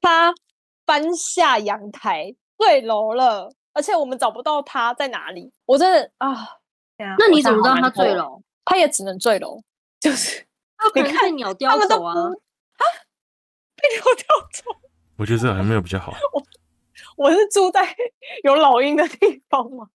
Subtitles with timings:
[0.00, 0.32] 它
[0.84, 5.52] 搬下阳台坠楼了，而且我们找不到他在哪里。
[5.66, 6.58] 我真的啊，
[7.18, 8.42] 那你怎么知道他坠楼？
[8.64, 9.62] 他也只能坠楼，
[9.98, 10.46] 就是
[10.94, 12.82] 你看鸟叼走啊，啊，
[13.76, 14.80] 被鸟叼走。
[15.16, 16.12] 我觉得这个还没有比较好。
[16.32, 16.42] 我
[17.16, 17.94] 我是住在
[18.44, 19.88] 有老鹰的地方吗？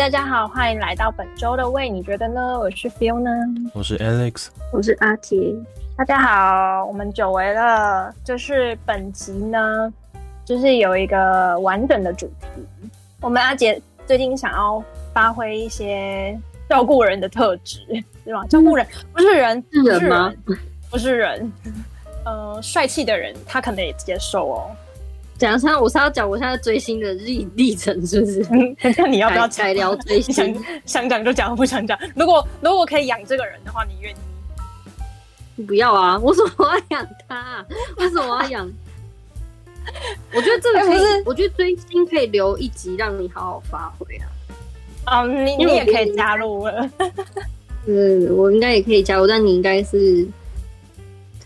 [0.00, 2.58] 大家好，欢迎来到本周的喂，你觉得呢？
[2.58, 5.54] 我是 Fiona，我是 Alex，我是阿杰。
[5.94, 8.10] 大家好，我们久违了。
[8.24, 9.92] 就是本集呢，
[10.42, 12.46] 就是有一个完整的主题。
[13.20, 14.82] 我们阿杰最近想要
[15.12, 16.34] 发挥一些
[16.66, 17.80] 照顾人的特质，
[18.24, 18.42] 对吧？
[18.48, 20.32] 照顾人不是人，是人吗？
[20.90, 21.52] 不是人。
[22.24, 24.70] 呃，帅气的人他可能也接受哦。
[25.40, 28.46] 讲下，我是要讲我现在追星的历历程，是不是？
[28.98, 30.54] 那你要不要改聊追星？
[30.84, 31.98] 想讲就讲，不想讲。
[32.14, 34.16] 如果如果可以养这个人的话，你愿意？
[35.56, 36.18] 你 不要啊！
[36.18, 37.64] 为什么要养他？
[37.96, 38.70] 为什么要养？
[40.34, 44.28] 我觉得这个可以，欸、我觉得追星可以留一集让你好好发挥啊。
[45.06, 46.90] 哦，你你也可以加入了。
[47.88, 50.26] 嗯，我应该也可以加入，但你应该是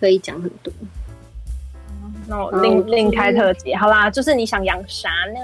[0.01, 0.73] 可以讲很多。
[2.27, 5.41] 那我另另开特辑，好啦，就是你想养啥呢？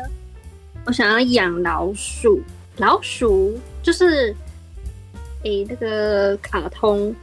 [0.86, 2.42] 我想要养老鼠，
[2.78, 4.34] 老鼠就是
[5.42, 7.14] 诶、欸，那个卡通，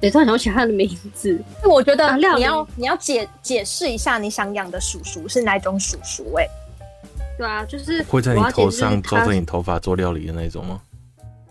[0.00, 1.40] 也突然想起它的名字。
[1.62, 6.34] 我觉得你要、啊、你要解解释一下，你想养的鼠鼠是哪种鼠鼠？
[6.34, 6.46] 哎，
[7.38, 10.80] 对啊，就是会在你头上抓着你头发做料理的那种吗？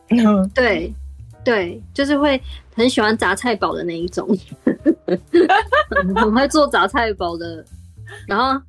[0.10, 0.94] 嗯， 对。
[1.46, 2.42] 对，就是会
[2.76, 4.28] 很喜欢杂菜堡的那一种，
[6.16, 7.64] 很会做杂菜堡的，
[8.28, 8.60] 然后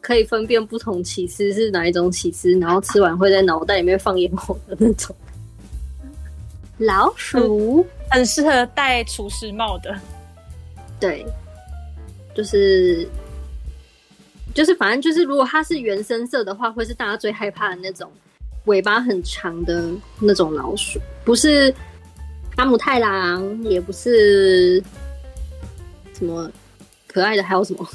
[0.00, 5.14] 可以分辨不同起司是哪一种起司，然后吃完会在脑袋里面放烟火的那种。
[6.78, 9.92] 老鼠很适合戴厨师帽的，
[11.00, 11.26] 对，
[12.36, 13.08] 就是
[14.54, 18.08] 就是反正就是，如果它是原生色的话，会是大家最害怕的那种，
[18.66, 19.90] 尾巴很长的
[20.20, 21.74] 那种老鼠，不是。
[22.58, 24.82] 哈姆太郎也不是
[26.12, 26.50] 什么
[27.06, 27.88] 可爱的，还有什么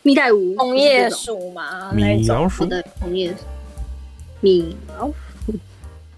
[0.00, 1.92] 蜜袋鼯、红叶鼠嘛？
[1.92, 3.36] 米老鼠的红叶
[4.40, 5.14] 米老鼠，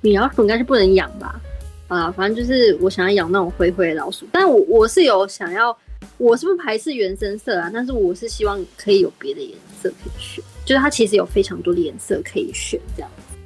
[0.02, 1.40] 米老鼠应该是不能养吧？
[1.88, 5.76] 啊，反正就是我想要养那种灰灰的老鼠，但我我是有想要，
[6.18, 7.68] 我是不是排斥原生色啊？
[7.74, 13.36] 但是我是希望可以有别的颜色可以选，就是它其实有非常多的颜色可以选，这样子。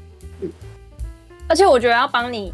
[0.43, 0.51] 嗯，
[1.49, 2.53] 而且我觉得要帮你。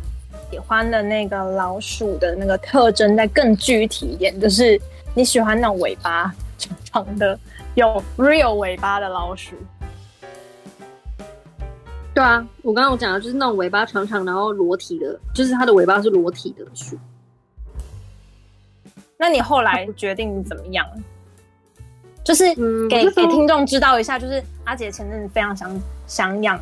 [0.51, 4.81] 喜欢的那个老鼠的那个特征再更具体一点，就是
[5.15, 7.39] 你喜欢那种尾巴长长的，
[7.75, 9.55] 有 real 尾巴的老鼠。
[12.15, 16.97] 对啊，我刚刚我讲的就是那种尾巴长长，然后裸体的，就是它的尾巴是裸体的鼠。
[19.19, 20.87] 那你后来决定怎么样？
[22.25, 22.45] 就是
[22.89, 26.59] 给、嗯、给听众知道一下，就是阿姐前阵子非常想想养。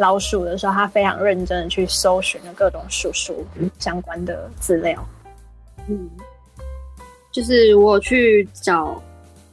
[0.00, 3.44] 老鼠的时候，他非常认真的去搜寻了各种鼠鼠
[3.78, 5.06] 相关的资料。
[5.86, 6.08] 嗯，
[7.30, 8.98] 就是我去找，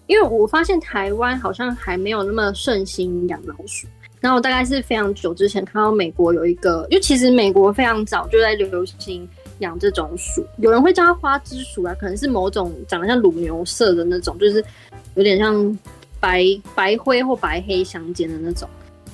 [0.05, 3.87] 因为我发现台湾好像还没有那么盛行养老鼠。
[4.21, 9.27] 然后我大概是非常久之前看到美国有一个，因为其实美国非常早就在流行
[9.59, 14.63] 养这种鼠，有人会叫它花枝鼠啊，可能是某种长得像乳牛色的那种，就是
[15.15, 15.77] 有点像
[16.21, 18.67] 白白灰或白黑相间的那种。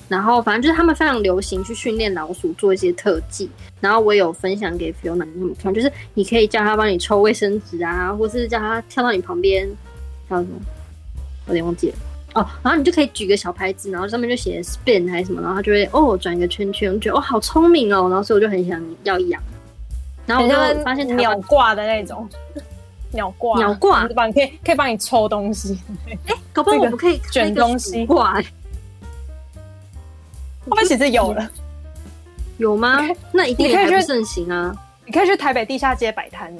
[0.08, 3.48] 然后反正就是他们非常流行去训练老鼠做一些特技，
[3.80, 9.66] 然后我有分享给 Fiona 他们看，就是你可以叫他帮你抽卫生纸啊，或是叫他跳到你旁边，
[10.28, 10.60] 叫什么？
[11.46, 11.96] 我有点忘记了
[12.34, 12.46] 哦。
[12.62, 19.42] 然后你就可以举个小牌子，然后上面就写 spin 还是什么，然后他就会哦转一个圈圈，我觉得哦好聪明哦，然后所以我就很想要养。
[20.26, 22.28] 然后我就发现鸟挂的那种
[23.12, 25.78] 鸟挂，鸟挂，可以可以帮你抽东西。
[26.26, 28.42] 哎，搞不好我们可以卷东西挂。
[30.70, 31.50] 后面其实有了，
[32.58, 32.98] 有吗？
[33.32, 34.74] 那一定还不盛行啊！
[35.06, 36.54] 你可以去台北地下街摆摊。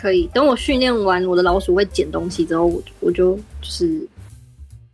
[0.00, 4.06] 可以，等我训练完我的老鼠会捡东西之后，我我就就是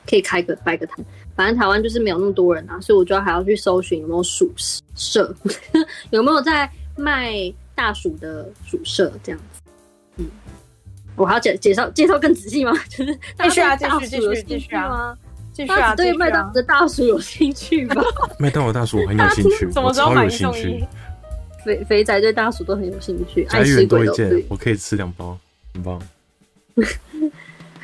[0.08, 1.04] 可以开个摆个摊。
[1.34, 4.52] 反正台湾就是没有那么多人啊，所以我就还要去搜寻有没有鼠
[4.94, 5.34] 舍，
[6.10, 7.32] 有没有在卖
[7.74, 9.60] 大鼠的鼠舍这样子。
[10.16, 10.26] 嗯，
[11.16, 12.72] 我还要介介绍介绍更仔细吗？
[12.90, 15.16] 就是继续啊，继续继续继续啊！
[15.66, 18.02] 他对麦当劳的大叔有兴趣吗？
[18.38, 20.86] 麦当劳大叔我很有兴趣， 我超有兴趣。
[21.64, 25.36] 肥肥仔对大鼠都很有兴趣，爱吃多一件，我可以吃两包，
[25.74, 26.00] 很棒。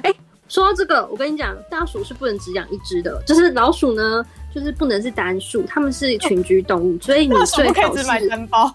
[0.02, 0.16] 哎、欸，
[0.48, 4.24] 说到这个，我跟你讲，大鼠是不能只养一只的，就是老鼠呢，
[4.54, 8.72] 就是不能是单数，它们是群居动物，所以你最好是可以只买单包。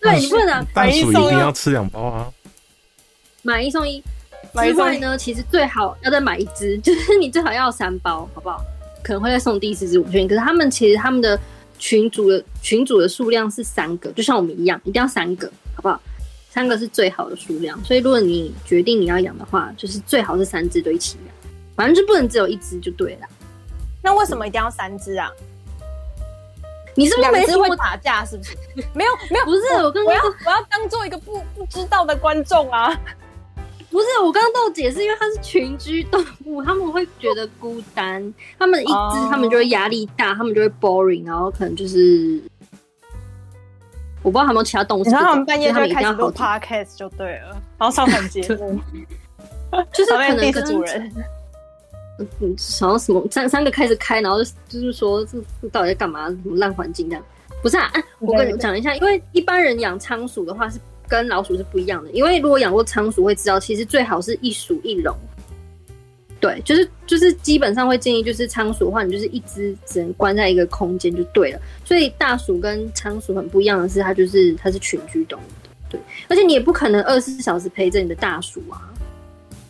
[0.00, 2.28] 对，你不能大鼠一定要吃两包啊，
[3.42, 4.02] 买一送一。
[4.54, 8.62] 之外呢，其实最好要再买一只， 就是你最好要三包，好不好？
[9.02, 10.28] 可能会再送第四只，我确定。
[10.28, 11.38] 可是他们其实他们的
[11.78, 16.00] 群主的群主的数量是三个，就像我们一样，一定要三个，好不好？
[16.50, 21.34] 三个是最好的数量，所以如果你决定你要养的话，就是最好是三只都一起养，
[21.76, 23.26] 反正就不能只有一只就对了。
[24.02, 25.30] 那为什么一定要三只啊？
[26.96, 28.24] 你是不是每次会打架？
[28.24, 28.56] 是不是？
[28.92, 29.60] 没 有没有，不是
[30.04, 32.92] 我要我要当做一个不不知道的观众啊！
[33.90, 42.40] 不是我刚刚都有解释，因为它是群居动物，他们会觉得孤单，他们一只他们就会压力大，他们就会 boring，然后可能就是。
[44.24, 48.78] 我不知道有没有其他动物，然后他们半夜就开始录 podcast 就对了，然后上传节目，
[49.92, 51.12] 就是可能跟主人，
[52.40, 55.38] 嗯，想要什么三三个开始开，然后就是说这
[55.70, 56.28] 到底在干嘛？
[56.28, 57.24] 什么烂环境这样？
[57.62, 65.16] 不是啊，啊我跟你讲一下，因为一般人养仓鼠的话是跟老鼠是不一样的，因为如果养过仓鼠会知道，其实最好是一鼠一笼。
[66.40, 71.60] 对，就是就是基本上会建议，就是仓鼠的话，你就是一只只能关在一个空间就对了。
[71.84, 76.00] 所以大鼠跟仓鼠很不一样的是，它就是它是群居动物的，对。
[76.28, 78.86] 而且你也不可能二十四小时陪着你的大鼠啊，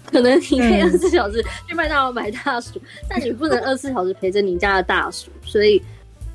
[0.05, 5.31] 可能你可以二十四小时去麦当劳买大鼠，嗯、但你不能二十四小时陪着你家的大鼠。
[5.46, 5.82] 所以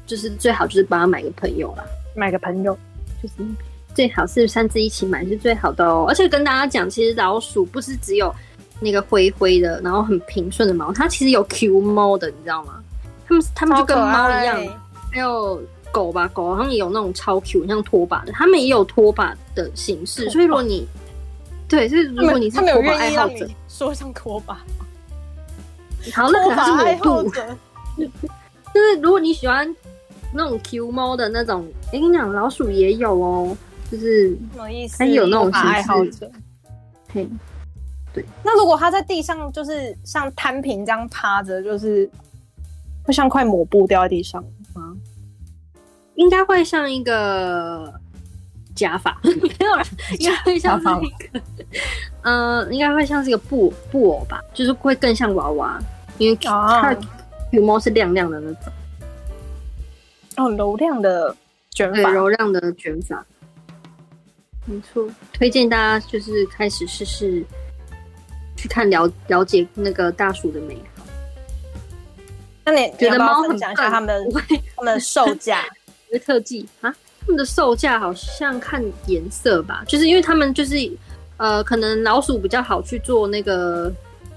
[0.07, 1.85] 就是最好就是帮他买个朋友啦，
[2.15, 2.75] 买个朋友，
[3.21, 3.35] 就是
[3.95, 6.05] 最好是三只一起买是最好的哦。
[6.07, 8.33] 而且跟大家讲，其实老鼠不是只有。
[8.79, 12.83] 那个灰灰的，然后很平顺的毛，它其实有 Q 猫的，你知道吗？
[13.25, 14.61] 它们它们就跟猫一样，
[15.09, 20.29] 还有狗吧，狗好像也有那种超 Q，像拖把的，它们也有拖把的形式。
[20.31, 20.85] 所以如果你
[21.69, 24.55] 对，所以如果你是拖把爱好者，说像拖把，
[26.13, 27.31] 好，那可能它是某度。
[28.73, 29.73] 就是如果你喜欢
[30.33, 33.57] 那种 Q 猫的那种，哎，跟你讲，老鼠也有哦，
[33.93, 34.97] 就是什么意思？
[34.97, 36.31] 它有那种爱好者，
[37.13, 37.29] 嘿。
[38.11, 42.09] 对，那如果他在地上，就是像摊平这样趴着，就是
[43.03, 44.43] 会像块抹布掉在地上
[44.73, 44.95] 吗？
[46.15, 47.93] 应该会像一个
[48.75, 49.83] 假发， 没有啦，
[50.19, 51.39] 应该会像是一个，
[52.21, 55.79] 嗯、呃，应该会像是一个布布偶吧，就是会更像娃娃，
[56.17, 56.95] 因为它
[57.51, 58.73] 羽毛是亮亮的那种。
[60.37, 61.35] 哦，柔亮的
[61.71, 63.25] 卷发，柔亮的卷发，
[64.65, 67.43] 没错，推荐大家就是开始试试。
[68.55, 71.03] 去看了了解那个大鼠的美好。
[72.63, 74.41] 那你觉得猫很讲一下他们的
[74.73, 75.65] 他们的售价？
[76.07, 80.75] 因为特技啊，他们的售价好像看颜色吧，就是因为他们就是
[81.35, 83.91] 呃，可能老鼠比较好去做那个。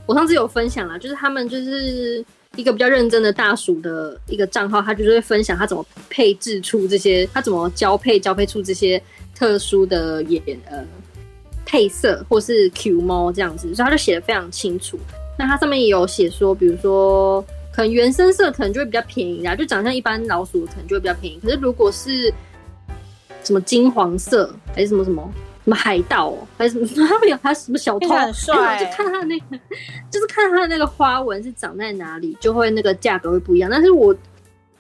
[0.07, 2.25] 我上次有分享啦，就是他们就是
[2.57, 9.01] 一个比较认真的大鼠的一个账号，他就是会分享他怎么配置出这些，他怎么交配交配出这些
[9.37, 10.83] 特殊的眼呃。
[11.69, 14.97] 配色或是 Q 猫这样子，所以他就写的非常清楚。
[15.37, 21.41] 那它上面也有写说，比如说可能原生色可能就会比较便宜啦，就长相一般老鼠可能就会比较便宜。
[21.43, 22.33] 可是如果是
[23.43, 25.29] 什么金黄色，还是什么什么
[25.65, 29.59] 什么海盗、喔，还是什么他们有他什么小偷，很帅、欸， 就看他的那个，
[30.09, 33.69] 就是看他的那个花纹是长在哪里，就会那个价格会不一样。
[33.69, 34.15] 但是我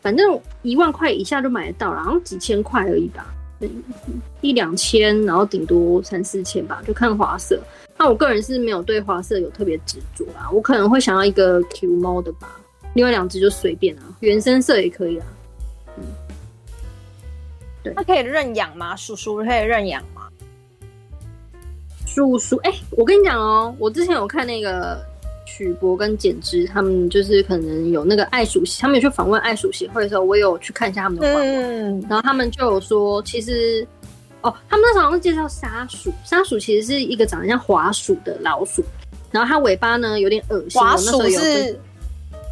[0.00, 3.34] 反正一万块以下就买得到了，然后几千块而已吧。
[4.40, 7.60] 一两千，然后顶多三四千吧，就看花色。
[7.98, 12.60] 那我个人是没有对花色有特别执着啦，我可能会想要一个 Q 猫的吧，
[12.94, 15.26] 另外两只就随便啊，原生色也可以啊。
[15.96, 16.04] 嗯，
[17.82, 18.94] 对，它可以认养吗？
[18.96, 20.28] 叔叔可以认养吗？
[22.06, 25.02] 叔叔，哎、欸，我跟你讲哦、喔，我之前有看那个。
[25.46, 33.86] 曲博跟简之他们就是可能有那个爱鼠，他们有去访问爱鼠协会的时候，我有去看一下他们的官网，嗯、然后他们就有说，其实
[34.42, 38.84] 哦，他们那时候好像介绍沙鼠，沙鼠其实是一个长得像滑鼠的老鼠，
[39.30, 40.80] 然后它尾巴呢有点恶心。
[40.80, 41.78] 滑鼠是，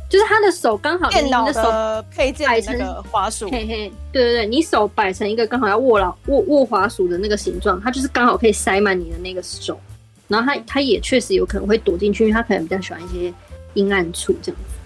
[0.08, 2.78] 就是它的手刚好电脑的配件摆成
[3.10, 9.78] 滑鼠，嘿嘿，对对对，你手摆成一个刚好要握老握握滑鼠的那个形状，它就是刚好可以塞满你的那个手。
[10.26, 13.32] 然后他他也确实有可能会躲进去，因为他可能比较喜欢一些
[13.74, 14.76] 阴暗处这样子。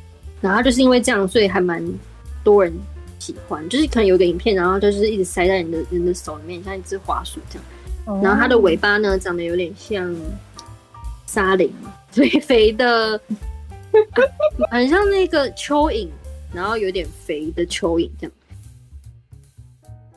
[0.41, 1.83] 然后就是因为这样，所以还蛮
[2.43, 2.73] 多人
[3.19, 3.69] 喜欢。
[3.69, 7.65] 就是可能有个影片，然后就是一直塞在你的人的手里面，像一只滑鼠这样。
[8.07, 10.15] 哦、然后它的尾巴呢，长得有点像
[11.27, 11.73] 沙林，
[12.11, 13.21] 肥肥的，
[14.71, 16.09] 很像那个蚯蚓，
[16.53, 18.33] 然后有点肥的蚯蚓这样，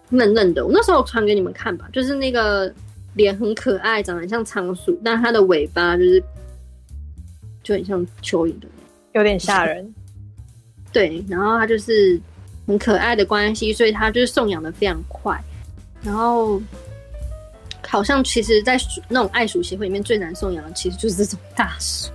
[0.10, 0.66] 嫩嫩的。
[0.66, 2.74] 我那时候我传给你们看吧，就是那个。
[3.14, 6.24] 脸很可爱，长得像仓鼠，但它的尾巴就是
[7.64, 8.68] 就很像蚯蚓的，
[9.14, 9.94] 有点吓人。
[10.94, 12.20] 对，然后它就是
[12.68, 15.42] 很可爱的关系，所以它就是送养的非常快。
[16.02, 16.62] 然后
[17.88, 18.78] 好像其实，在
[19.08, 22.12] 那种爱鼠协会里面最难送养的，其实就是这种大鼠。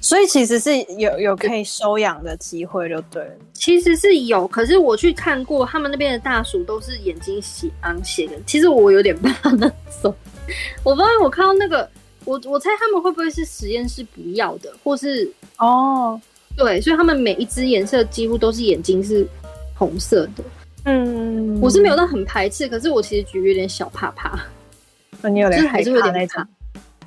[0.00, 3.32] 所以其实是有有可以收养的机会，就对了。
[3.52, 8.34] 其实是有，可是我去看过他们那边的大鼠，都是眼睛血昂血的。
[8.46, 10.14] 其实我有点 怕那种。
[10.84, 11.88] 我发现我看到那个，
[12.24, 16.18] 我我猜他们会不会是实验室不要的，或是哦，
[16.56, 19.26] 对，所以他们每一只颜色几乎都是眼睛是
[19.74, 20.44] 红色的。
[20.84, 24.38] 嗯，我是没有到很排斥，可是我其实觉得有点小怕怕。
[25.20, 26.46] 那你有点还是有点那种。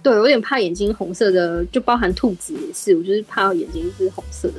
[0.03, 4.55] 对，有点怕眼睛红色的，就包含兔子也是，我就是怕眼睛是红色的。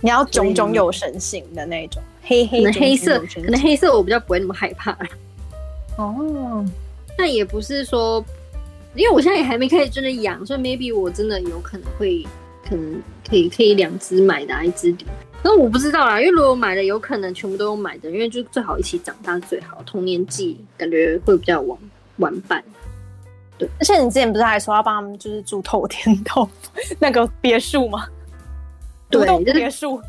[0.00, 4.96] 你要炯炯有神型的那种，黑黑可能黑色，可能黑色我比较不会那么害怕。
[5.96, 6.64] 哦，
[7.16, 8.24] 但也不是说，
[8.94, 12.26] 因为我现在也还没开始真的养，所以 maybe 我真的有可能会，
[12.68, 15.06] 可能可以可以两只买的，一只留。
[15.44, 21.78] 那我不知道啦，因为如果买了，有可能全部都有买的，因为就最好一起长大最好，同年纪感觉会比较玩
[22.16, 22.62] 玩伴。
[23.78, 26.48] 而且你之前不是还说要帮他们就是住透天洞
[26.98, 28.06] 那个别墅吗？
[29.10, 30.00] 对，别墅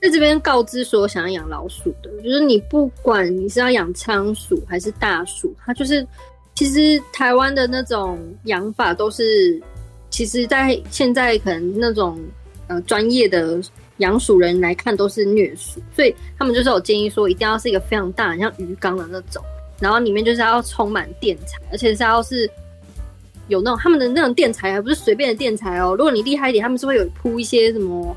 [0.00, 6.06] 在这边告知说想要养老鼠的，就是你不管你是要养仓鼠还是大鼠，它就是
[6.54, 9.60] 其实台湾的那种养法都是，
[10.08, 12.18] 其实在现在可能那种
[12.68, 13.60] 呃专业的
[13.98, 19.42] 养鼠人来看都是虐鼠，所以他们就是有建议说一定要是一个非常大，像鱼缸的那种，
[19.78, 22.50] 然后里面就是要充满电材，而且是要是。
[23.48, 25.94] 有那种他们的那种垫材，还不是随便的垫材哦。
[25.96, 28.16] 如果你厉害一点，他们是会有铺一些什么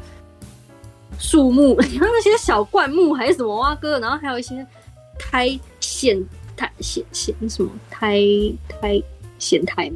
[1.18, 4.66] 树木， 然后那些小灌木还是什么哇哥，然后还有一些
[5.18, 6.24] 苔藓
[6.56, 8.22] 苔藓藓什么苔
[8.68, 9.02] 苔
[9.40, 9.92] 藓苔，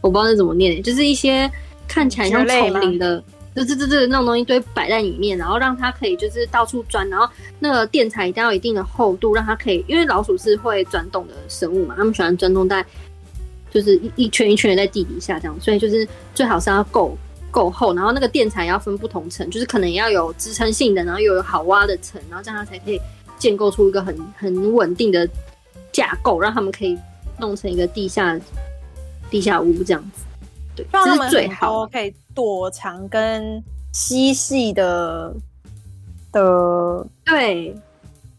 [0.00, 1.50] 我不知道是怎么念，就是一些
[1.86, 3.22] 看起来像丛林的，
[3.54, 7.28] 这这这这那种东西都会摆在里面，然后让它可以就是到处钻，然后
[7.58, 12.84] 那个垫材一定要有一定的厚度，让它可以，因为老鼠是会钻洞的生物嘛，它们喜欢钻洞在。
[13.76, 17.14] 就是一一圈一圈的在地底下这样，所以就是最好是要够
[17.50, 22.98] 够厚，然后那个垫材要分不同层，就是可能要有支撑性的，然后又有好挖的层，然后这样它才可以
[23.36, 25.28] 建构出一个很很稳定的
[25.92, 26.96] 架构，让他们可以
[27.38, 28.40] 弄成一个地下
[29.30, 30.24] 地下屋这样子。
[30.74, 35.34] 对，这是最好可以躲藏跟嬉戏的
[36.32, 37.76] 的对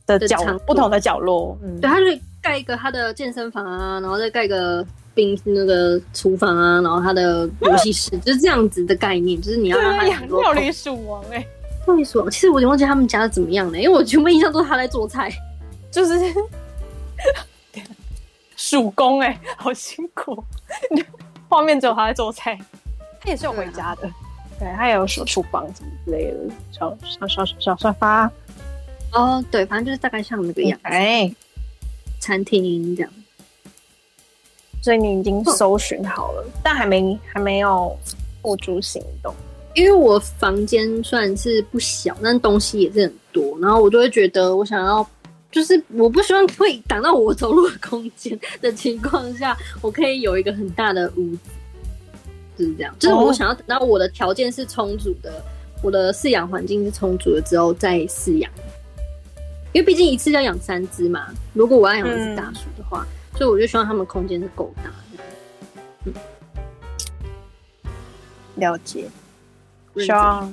[0.08, 1.56] 的角不同的角落。
[1.62, 2.06] 嗯，对，它就
[2.42, 4.84] 盖一个他的健身房啊，然后再盖一个。
[5.18, 11.44] 冰那个厨房啊，然后他的游戏室就是这样子的概念，就是你要让他养料理鼠王哎，
[11.88, 15.34] 料理鼠王，其实我有点忘记他们家是怎么样的，因为我全部印象都是他在做菜，
[15.90, 16.14] 就是
[18.56, 20.44] 鼠工哎，好辛苦，
[21.50, 22.56] 画面只有他在做菜，
[23.20, 24.08] 他也是有回家的，
[24.60, 26.38] 对，他也有小厨房什么之类的，
[26.72, 28.32] 小小小小沙发，
[29.14, 31.34] 哦，对，反正就是大概像那个样，哎，
[32.20, 33.12] 餐厅这样。
[34.82, 37.98] 所以你已经搜寻好了，但还没还没有
[38.42, 39.34] 付诸行动。
[39.74, 45.08] 因为我房间算是不小，但东西也是很多，然后我就会觉得，我想要，
[45.52, 51.40] 就是我不希望会挡到我走路的空间的情况下，我可以有一个很大的屋子，
[52.58, 52.96] 就是这样。
[52.98, 55.44] 就是我想要等到我的条件是充足的，
[55.84, 58.52] 我的饲养环境是充足的之后再饲养。
[59.74, 63.06] 因为毕竟一次要养三只嘛，如果我要养一只大鼠的话。
[63.12, 65.24] 嗯所以我就希望他们空间是够大的。
[66.06, 66.14] 嗯，
[68.56, 69.06] 了解。
[69.96, 70.52] 希望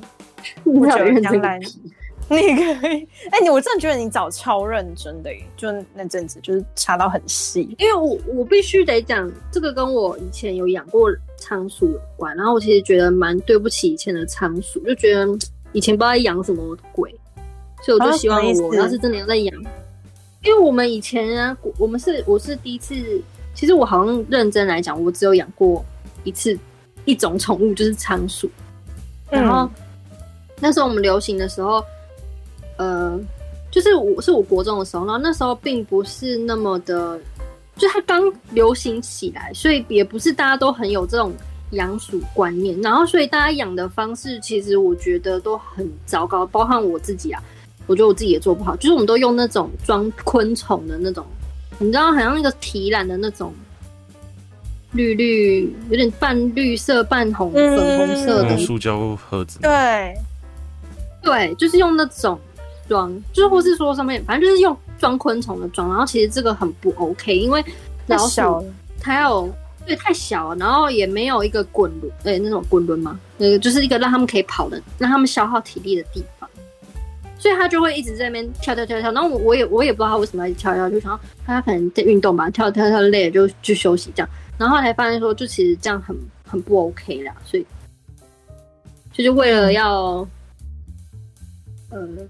[0.63, 1.59] 不久将来
[2.29, 3.07] 你可以。
[3.31, 7.75] 哎、欸，你我真的觉得你找超认真的，就那阵子就是查到很细。
[7.79, 12.37] 因为我我必须得讲，这个跟我以前有养过仓鼠有关。
[12.37, 15.27] 然后我其实觉得蛮对不起以前的仓鼠，就觉得
[15.73, 17.15] 以前不知道养什么鬼，
[17.83, 19.55] 所以我就希望我要是真的要在养。
[20.45, 22.95] 因为我们以前啊，我们是我是第一次，
[23.55, 25.83] 其实我好像认真来讲，我只有养过
[26.23, 26.57] 一次
[27.07, 28.49] 一种宠物，就是仓鼠。
[29.31, 29.71] 然后、嗯、
[30.61, 31.83] 那时候我们流行的时候，
[32.77, 33.19] 呃，
[33.71, 37.19] 就是我是我国中的时候，然后那时候并不是那么的，
[37.77, 41.33] 就它刚流行起来，所以也不是大家都很有这种
[41.71, 47.43] 养鼠观念，然后所以大家养的方式其实我觉得都很糟糕，包含我自己啊。
[47.87, 51.25] 我觉得我自己也做不好，就是我们都用那种装昆虫的那种，
[51.79, 53.53] 你知道，好像那个提篮的那种
[54.93, 59.59] 绿绿，有点半绿色、半红、粉红色的塑胶盒子。
[59.61, 60.15] 对，
[61.23, 62.39] 对，就是用那种
[62.89, 65.89] 装，就是或是说上面，反正就是用装昆虫的装。
[65.89, 67.65] 然后其实这个很不 OK，因为
[68.07, 68.65] 老鼠
[69.01, 69.49] 它要
[69.85, 76.29] 对，太小了，然后也没有一个滚轮，哎，那种滚轮嘛，呃，就是一个让他们可以跑的，让他们消耗体力的地方。
[77.45, 84.31] 所以他就会一直在那边跳跳跳跳，然后我我也我也不知道他为什么要跳跳，就想他可能在运动吧，跳跳跳累了就去休息这样。
[84.57, 87.67] 然后才发现说，就其实这样很很不 OK 啦，所以
[89.13, 90.27] 就是为了要，
[91.91, 92.27] 嗯，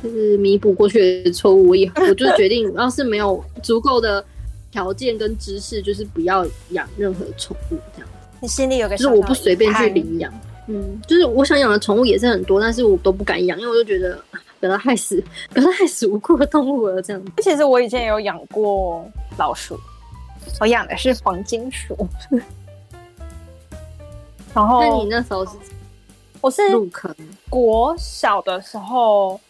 [0.00, 4.24] 就是弥补过去的错误，我也我就决定，要是没有足够的
[4.70, 8.08] 条件跟知识，就是不要养任何宠物这样。
[8.40, 10.32] 你心里有个，就是我不随便去领养。
[10.66, 14.18] 嗯，就是我想养的宠物也是很多，但是我都不敢养，因为我就觉得
[14.60, 17.02] 不要害死，不要害死无辜的动物了。
[17.02, 17.22] 这样。
[17.38, 19.04] 其实我以前也有养过
[19.36, 19.78] 老鼠，
[20.60, 21.96] 我养的是黄金鼠。
[24.54, 25.52] 然后，那你那时候是？
[26.40, 27.14] 我是入坑。
[27.50, 29.40] 国小的时候，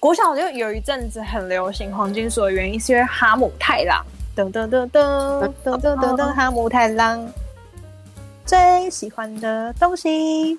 [0.00, 4.04] 国小就有一阵子很流行黄金鼠的原因，是因为哈姆太郎。
[4.36, 7.24] 噔噔噔噔噔噔噔噔，哈姆太郎
[8.44, 10.58] 最喜欢的东西。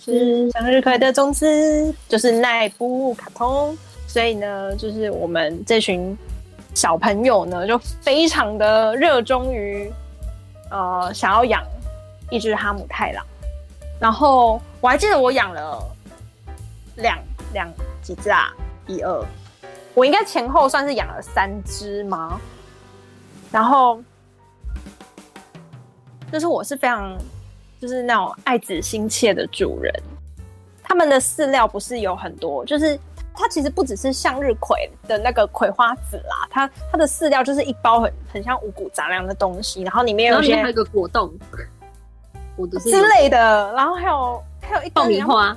[0.00, 3.76] 是向日葵的种子，就是奈布卡通，
[4.06, 6.16] 所以呢，就是我们这群
[6.72, 9.92] 小朋友呢，就非常的热衷于
[10.70, 11.64] 呃，想要养
[12.30, 13.24] 一只哈姆太郎。
[14.00, 15.82] 然后我还记得我养了
[16.96, 17.18] 两
[17.52, 17.68] 两
[18.00, 18.54] 几只啊，
[18.86, 19.24] 一二，
[19.94, 22.40] 我应该前后算是养了三只吗？
[23.50, 24.00] 然后
[26.32, 27.18] 就是我是非常。
[27.80, 29.92] 就是那种爱子心切的主人，
[30.82, 32.98] 他们的饲料不是有很多，就是
[33.32, 41.32] 它其实不只是向日葵的那个葵花籽啦，它它的饲料就是一包很很像五谷杂粮的东西，然后里面有些还有一个果冻，
[42.56, 45.56] 我的之类的，然后还有还有一爆米花，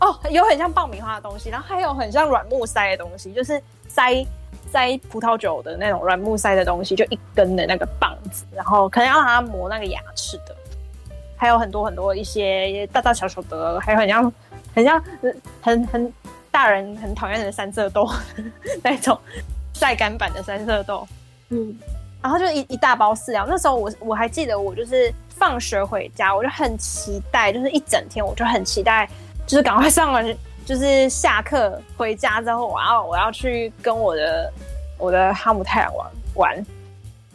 [0.00, 4.26] 哦，有很像爆米花的东西，然后还有很像软木塞的东西，就是塞
[4.70, 10.56] 塞葡萄酒的那种软木塞的东西，就一根的那个棒子，然后可能要让它磨那个牙齿的。
[11.38, 14.32] 还有很多很多一些大大小小的，还有很像
[14.74, 15.02] 很像
[15.62, 16.12] 很很
[16.50, 18.10] 大人很讨厌的三色豆
[18.82, 19.18] 那种
[19.72, 21.06] 晒干版的三色豆，
[21.50, 21.78] 嗯，
[22.20, 23.46] 然后就一一大包饲料。
[23.48, 29.08] 那时候我我还记得，我就是放学回家，我就很期待，就是一整天我就很期待，
[29.46, 30.26] 就是赶快上完，
[30.66, 34.52] 就是下课回家之后，我要我要去跟我的
[34.98, 36.66] 我的哈姆太郎玩玩。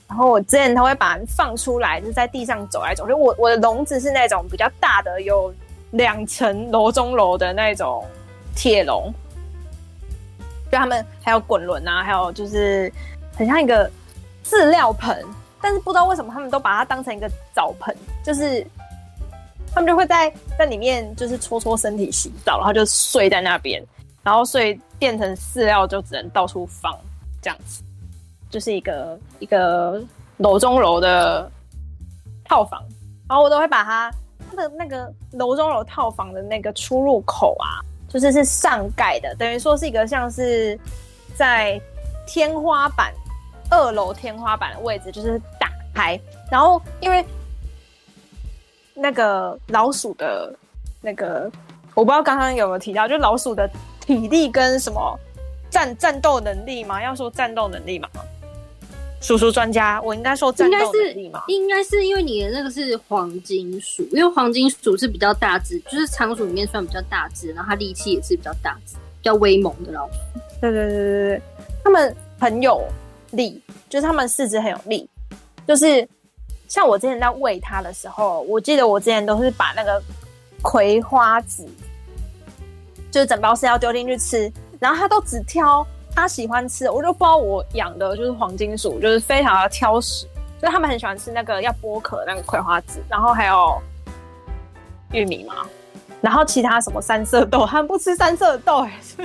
[0.07, 3.13] 然后我之前他会把它放出来，就在地上走来走去。
[3.13, 5.53] 我我的笼子是那种比较大的，有
[5.91, 8.05] 两层楼中楼的那种
[8.55, 9.11] 铁笼，
[10.71, 12.91] 就他们还有滚轮啊，还有就是
[13.35, 13.89] 很像一个
[14.45, 15.25] 饲料盆，
[15.61, 18.65] 但是不知道为什么他们都把它当成一个澡盆，就是
[19.73, 23.83] 他们就会在在里面就是搓搓身体、洗澡，然后就睡在那边，
[24.21, 26.95] 然后所以变成饲料就只能到处放
[27.41, 27.82] 这样子。
[28.53, 29.99] 就是一个一个
[30.37, 31.51] 楼中楼的
[32.45, 32.83] 套房，
[33.27, 34.13] 然后我都会把它
[34.47, 40.79] 它的那个楼中楼套房的那个出入口啊，就是是上盖的，等于说是一个像是
[41.35, 41.81] 在
[42.27, 43.11] 天花板
[43.71, 46.19] 二楼天花板的位置，就是打开，
[46.51, 47.25] 然后因为
[48.93, 50.55] 那个老鼠的
[51.01, 51.51] 那个，
[51.95, 53.67] 我不知道刚刚有没有提到，就老鼠的
[53.99, 55.19] 体力跟什么
[55.71, 58.07] 战战斗能力嘛，要说战斗能力嘛。
[59.23, 61.45] 鼠鼠专家，我应该说战斗能力吗？
[61.47, 70.15] 应该是，应该是因为你的那个是黄金鼠，因为黄金鼠是比较大只，就是仓鼠里面算比较大只，然后它力气也是比较大只，比较威猛的老鼠。
[70.59, 71.41] 对对对对对，
[71.81, 72.85] 他们很有
[73.31, 75.09] 力，就是他们四肢很有力，
[75.65, 76.05] 就是
[76.67, 80.03] 像我之前在喂它的时候，我记得我之前都是把那个
[80.61, 81.65] 葵花籽，
[83.09, 85.87] 就是整包是要丢进去吃，然后它都只挑。
[86.15, 90.27] 他喜欢吃，我就不知道我养的就是黄金鼠，就是非常的挑食，
[90.59, 93.81] 所以他们很喜欢吃那个要剥壳那个葵花籽，然后还有
[95.11, 95.55] 玉米嘛，
[96.21, 99.17] 然后其他什么三色豆，他们不吃三色豆，哎，是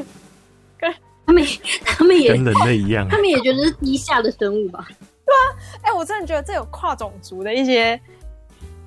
[0.79, 0.93] 跟
[1.27, 1.45] 他们
[1.85, 4.87] 他们也跟人类一样，他们也觉得是低下的生物吧？
[4.89, 5.45] 对啊，
[5.83, 8.01] 哎、欸，我真的觉得这有跨种族的一些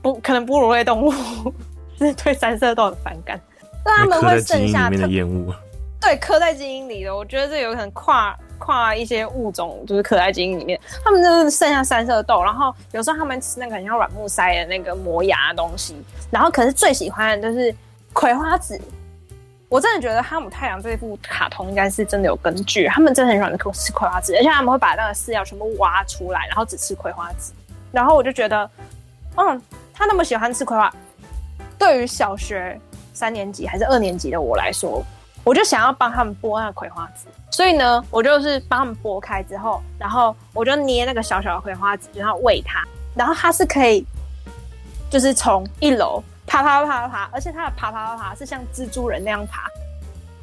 [0.01, 1.13] 不可能哺乳类动物
[1.99, 3.39] 是对三色豆很反感，
[3.85, 5.53] 那他们会剩下的厌恶。
[6.01, 10.77] 对，刻在基因里的，我觉得这有可能跨跨一些物种，就是刻在基因里面。
[11.05, 15.95] 他们就是剩下三色豆，然后有时候他们吃那个很像软木塞的那个磨牙的东西，
[16.31, 17.73] 然后可是最喜欢的就是
[18.13, 18.81] 葵花籽。
[19.69, 27.53] 我真的觉得《哈姆太阳》这部卡通应该是真的有根据，他们真的很喜欢吃葵花籽，而且他们会把那个饲料全部挖出来，然后只吃葵花籽。
[27.91, 28.69] 然后我就觉得，
[29.37, 29.61] 嗯，
[29.93, 30.93] 他那么喜欢吃葵花，
[31.77, 32.77] 对于小学
[33.13, 35.01] 三年级还是二年级的我来说。
[35.43, 44.06] 我就想要帮他们剥那个葵花籽，所以呢，我就是帮他们剥开之后，然后我就捏那个小小的葵花籽，然后喂它，然后它是可以，
[45.10, 49.63] 就是从一楼爬爬爬爬爬，而且它的爬爬爬爬是像蜘蛛人那样爬，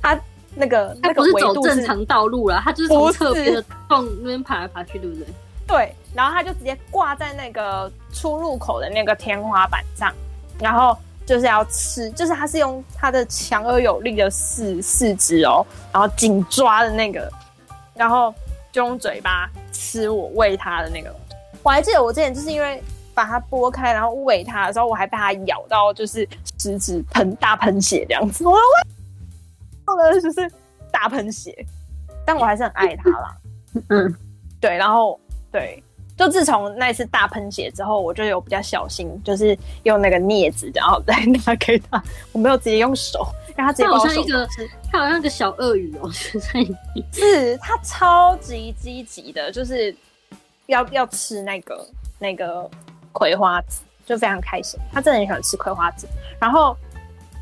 [0.02, 0.18] 它
[0.54, 5.26] 那个它不是那个走正常道路了，它就是从侧边的洞那边爬来爬去，对不对？
[5.66, 10.12] 对，然后它就直接挂在那个出入口的那个天花板上，
[10.58, 10.96] 然后
[11.28, 17.30] 就是要吃，就是它是用它的强而有力的四四肢哦，然后紧抓的那个，
[17.92, 18.34] 然后
[18.72, 21.14] 就用嘴巴吃我喂它的那个。
[21.62, 26.26] 我还记得我之前就是因为把它剥开，然后喂它的时候，我还被它咬到，就是
[26.58, 28.42] 食指喷大喷血这样子。
[28.46, 28.56] 我
[29.84, 30.50] 后来就是
[30.90, 31.54] 大喷血，
[32.24, 33.36] 但我还是很爱它啦。
[33.90, 34.16] 嗯，
[34.58, 35.20] 对，然后
[35.52, 35.82] 对，
[36.18, 41.14] 就自从那一次大喷血之后，我就有比较小心，就是用那个镊子，然后再
[41.46, 42.02] 拿给他。
[42.32, 43.26] 我没有直接用手，
[43.56, 44.06] 让他直接把我手。
[44.06, 44.48] 它好像一个，
[44.90, 47.06] 他好像一个小鳄鱼哦， 是在里面。
[47.12, 49.96] 是它超级积极的，就是。
[50.68, 52.70] 要要吃那个那个
[53.10, 54.78] 葵花籽，就非常开心。
[54.92, 56.06] 他真的很喜欢吃葵花籽。
[56.38, 56.76] 然后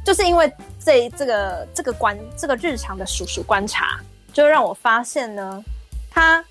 [0.04, 3.98] 就是因为这这个这个观这个日常的叔叔观察，
[4.32, 5.60] 就让我发现呢，
[6.08, 6.44] 他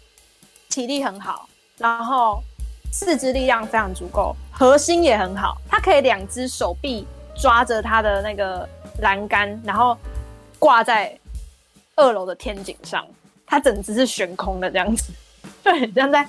[0.67, 2.41] 体力很好，然后
[2.91, 5.57] 四肢力量非常足够，核心也很好。
[5.69, 8.67] 他可以两只手臂抓着他的那个
[8.99, 9.97] 栏杆，然后
[10.59, 11.17] 挂在
[11.95, 13.05] 二楼的天井上，
[13.45, 15.11] 他整只是悬空的这样子，
[15.63, 16.27] 对，很像在。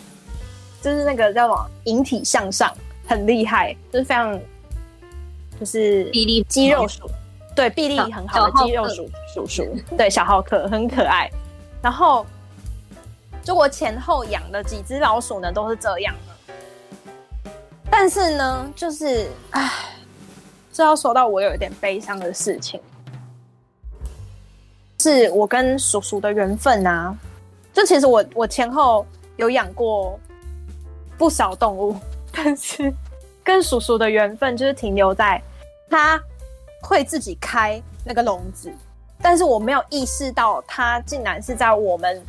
[0.83, 2.73] 就是那个叫什么引体向上，
[3.09, 4.39] 很厉害，就是非常，
[5.59, 7.11] 就是臂力肌肉鼠，
[7.57, 11.29] 对臂力很好的肌肉鼠鼠鼠，对小浩克很可爱。
[11.83, 12.25] 然后，
[13.47, 16.55] 就我前后养的几只老鼠呢，都是这样的。
[17.89, 19.71] 但是呢，就是唉，
[20.73, 22.81] 这要说到我有一点悲伤的事情，
[24.99, 27.17] 是我跟鼠鼠的缘分啊。
[27.73, 29.07] 就其实我我前后
[29.37, 30.19] 有养过。
[31.19, 31.97] 不少动物，
[32.31, 32.93] 但是
[33.43, 35.43] 跟叔叔的缘分就是停留在
[35.89, 36.23] 他
[36.83, 38.71] 会自己开那个笼子，
[39.23, 42.23] 但是我没有意识到他竟然是在我们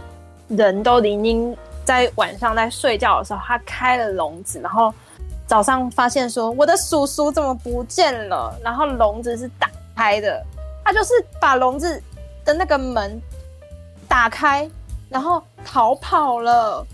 [0.47, 4.93] 人都已经在晚上在睡觉的时候，他开了笼子，然后
[5.45, 10.45] 早上发现说我的叔叔怎么不见了，然后笼子是打开的，
[10.83, 12.01] 他就是把笼子
[12.45, 13.21] 的那个门
[14.07, 14.69] 打开，
[15.09, 16.85] 然后逃跑了。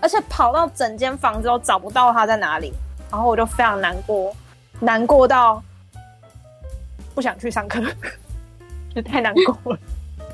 [0.00, 2.74] 而且跑到整间房子都找不到他在哪里，
[3.10, 4.36] 然后我就非常难过，
[4.78, 5.62] 难过到
[7.14, 7.80] 不想去上课，
[8.94, 9.78] 就太难过了。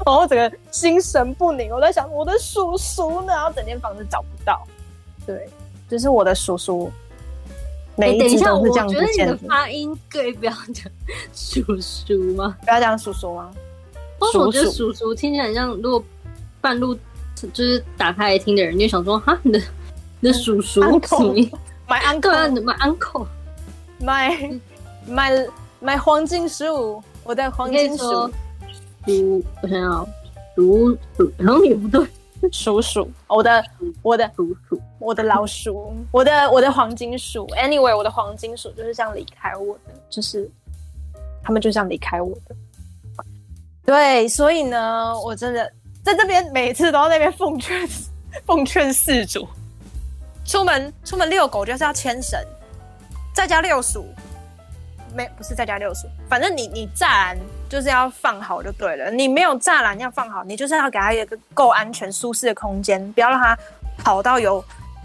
[0.06, 4.66] 然后整个心神不宁，我在想我的叔叔呢，然后整间房子找不到。
[5.26, 5.48] 对，
[5.88, 6.90] 就是我的叔叔，
[7.96, 8.96] 每一只都是这样不见的。
[8.96, 10.90] 欸，等一下，我觉得你的发音可以不要讲
[11.34, 12.56] 叔叔吗？
[12.64, 13.50] 不要讲叔叔吗？
[14.20, 16.02] 叔叔，我觉得叔叔听起来很像，如果
[16.60, 16.96] 半路。
[17.54, 19.58] 就是打开来听的人，就想说哈，你的
[20.20, 21.00] 你的叔叔，my
[21.88, 24.60] uncle，my uncle，my
[25.08, 25.48] my
[25.82, 28.30] my 黄金十五，我的黄金鼠，
[29.16, 30.08] 鼠，我想要
[30.54, 32.06] 鼠鼠，然后也不对，
[32.52, 33.64] 鼠鼠，我的
[34.02, 40.50] 我的鼠鼠，我的老鼠，我的我的黄金鼠，anyway，我的黄金鼠就是这样离开我的，就是
[41.42, 42.54] 他们就这样离开我的，
[43.84, 45.72] 对，所以呢，我真的。
[46.02, 47.86] 在这边每次都在那边奉劝
[48.46, 49.46] 奉劝饲主，
[50.46, 52.42] 出门出门遛狗就是要牵绳，
[53.34, 54.06] 在家遛鼠，
[55.14, 57.36] 没不是在家遛鼠，反正你你栅栏
[57.70, 59.10] 就是要放好就对了。
[59.10, 63.56] 你没有栅栏要放好，你就是要给它一个够安全舒适的空间，不要让它
[63.96, 64.62] 跑到有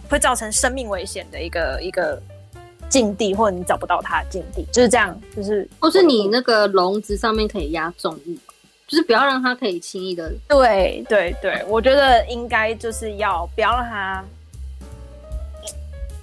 [0.10, 2.22] 会造成生命危险的一个一个
[2.90, 8.38] 境地，或者你找不到它的境地，就是这样，就是或是你那个笼子上面可以压重物。
[8.88, 14.24] 就是不要让它可以轻易的，对对对，我觉得应该就是要不要让它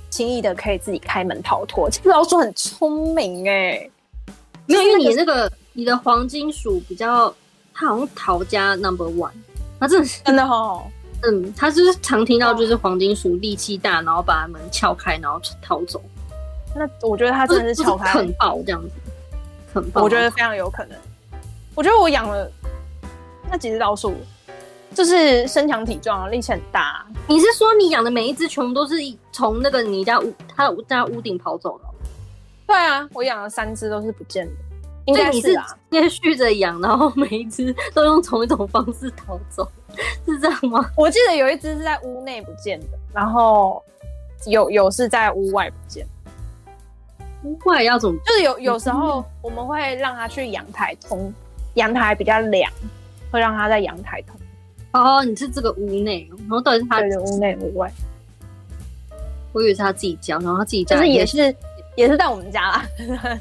[0.08, 1.90] 轻易的可以自己开门逃脱。
[1.90, 3.90] 其实老鼠很聪明哎、欸，
[4.66, 7.34] 没有，因为你那个你的黄金鼠比较，
[7.72, 9.30] 它好像逃家 number one，
[9.80, 10.82] 它真的是真的哦，
[11.22, 16.02] 嗯，它就是常听到就是黄金鼠力气大，然后把门撬开，然后逃走。
[16.74, 18.90] 那我觉得它真的是撬开啃爆这样子，
[19.74, 20.98] 很爆，我觉得非常有可能。
[21.74, 22.50] 我觉得我养了
[23.50, 24.14] 那几只老鼠，
[24.94, 27.06] 就是身强体壮，力气很大。
[27.26, 28.94] 你是说你养的每一只全部都是
[29.32, 31.84] 从那个你家屋，他家屋顶跑走的？
[32.66, 34.52] 对啊，我养了三只都是不见的，
[35.06, 39.66] 应该是啊，接续着养，然后每一只都用同一种方式逃走，
[40.26, 40.90] 是这样吗？
[40.96, 43.82] 我记得有一只是在屋内不见的，然后
[44.46, 46.06] 有有是在屋外不见。
[47.44, 48.20] 屋外要怎么？
[48.24, 51.32] 就是有有时候我们会让它去阳台通。
[51.74, 52.70] 阳台比较凉，
[53.30, 54.36] 会让它在阳台通。
[54.92, 57.90] 哦，你是这个屋内，然后到底是它屋内屋外。
[59.54, 61.56] 我以为是他自己教，然后他自己教，就是也是
[61.96, 62.84] 也是在我们家啦。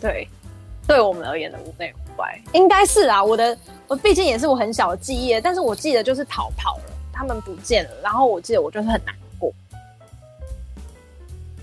[0.00, 0.28] 对，
[0.88, 3.22] 对我们而言的无内无外，应该是啊。
[3.22, 9.52] 我的我毕竟也是我很小的记忆，但是我记得就是逃跑了，他们不见了，然后我记得我就是很难过。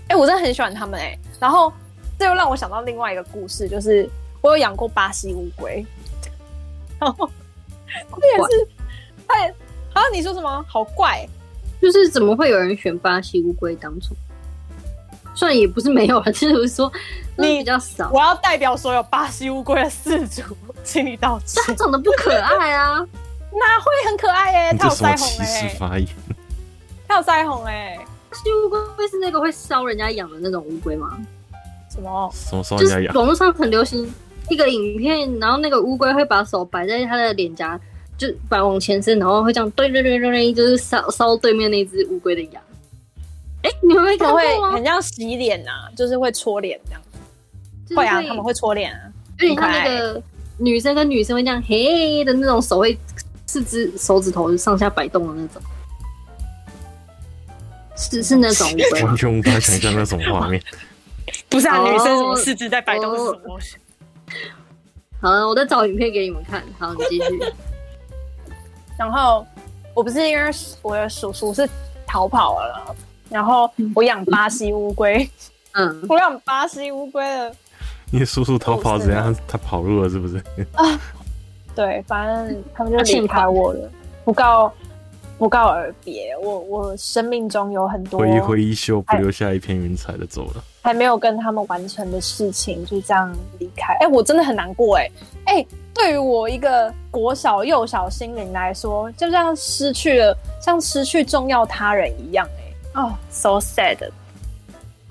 [0.08, 1.72] 哎、欸，我真的很喜欢他们哎、欸，然后
[2.16, 4.08] 这又让我想到另外一个故事，就是
[4.40, 5.84] 我有养过巴西乌龟，
[7.00, 7.28] 然后
[8.10, 8.68] 我也是，
[9.26, 9.52] 哎，
[9.92, 10.64] 啊，你说什么？
[10.68, 11.28] 好怪。
[11.82, 14.16] 就是怎么会有人选巴西乌龟当宠？
[15.36, 16.92] 虽然也不是没有了，就是说
[17.36, 18.10] 你比较少。
[18.12, 20.42] 我要代表所有巴西乌龟的饲主，
[20.82, 21.62] 请你道歉。
[21.66, 22.96] 它长得不可爱啊，
[23.52, 24.76] 哪会很可爱耶、欸？
[24.76, 26.06] 它有腮红哎。
[27.06, 28.06] 它有腮红哎、欸。
[28.30, 31.16] 巴西乌龟会是那个会烧人家养的那种乌龟吗？
[31.88, 32.30] 什么？
[32.34, 33.14] 什么烧人家养？
[33.14, 34.12] 网络上很流行
[34.48, 37.78] 一个影片，然后那个乌龟会把手摆在它的脸颊。
[38.18, 42.58] 就摆往前伸，然后会这样对对对对对，就是烧烧对面那只乌龟的牙。
[43.66, 44.70] 哎、欸，你们会看过吗？
[44.70, 47.96] 会很像洗脸呐、啊，就是会搓脸这样子。
[47.96, 49.00] 会啊，他们会搓脸啊。
[49.38, 50.22] 而且他那个
[50.56, 52.96] 女生跟女生会这样嘿的那种手，会
[53.46, 55.60] 四只手指头上下摆动的那种。
[57.96, 58.68] 是是那种，
[59.02, 60.62] 完全无法想象那种画面。
[61.48, 63.76] 不是啊，女生什么四肢在摆动是什么东西？
[65.20, 66.62] 好了，我再找影片给你们看。
[66.78, 67.40] 好，你继续。
[68.98, 69.46] 然后
[69.92, 70.50] 我不是因为
[70.82, 71.68] 我的叔叔是
[72.06, 72.96] 逃跑了，
[73.28, 75.28] 然后我养巴西乌龟，
[75.72, 77.52] 嗯，我养巴西乌龟了。
[78.10, 79.34] 你叔叔逃跑怎样？
[79.48, 80.36] 他跑路了是不是？
[80.74, 81.00] 啊，
[81.74, 83.90] 对，反正他们就离开我了，
[84.24, 84.72] 不告
[85.38, 86.36] 不告而别。
[86.42, 93.94] 我我生命中有很多挥一挥衣袖，不留下一片云彩的走了，还没有跟他们完成的事情，就这样离开。
[94.00, 95.10] 哎，我真的很难过，哎，
[95.46, 95.66] 哎。
[95.96, 102.65] 对于我一个国小幼小心灵来说，就像失去了，像失去重要他人一样，哎，
[102.96, 103.98] 哦，so sad。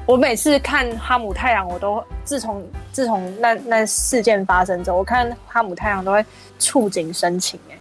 [0.05, 6.25] 我每次看《哈姆太阳》，我都自从自从那那事件发生之后，我看《哈姆太阳》都会
[6.59, 7.79] 触景生情，哎。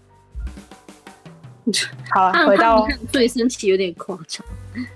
[2.11, 4.47] 好了，回到对生气有点夸张，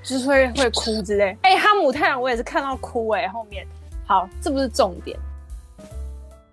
[0.02, 1.34] 就是会会哭之类。
[1.40, 3.66] 哎，《哈姆太阳》我也是看到哭，哎，后面
[4.06, 5.18] 好，这不是重点。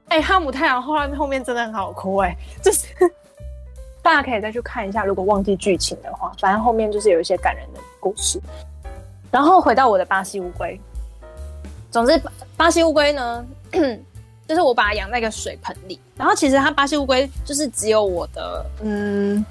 [0.07, 2.85] 哎、欸，哈姆太阳后来后面真的很好哭哎、欸，就是
[4.01, 8.39] 大家可以再去看一下，如果忘记剧情的话，反正后面就是有一些感人的故事。
[9.31, 10.79] 然后回到我的巴西乌龟，
[11.89, 12.21] 总之
[12.55, 13.43] 巴西乌龟呢，
[14.47, 19.43] 就是我把它养在一个水盆里，然后其实它巴西乌龟就是只有我的，嗯，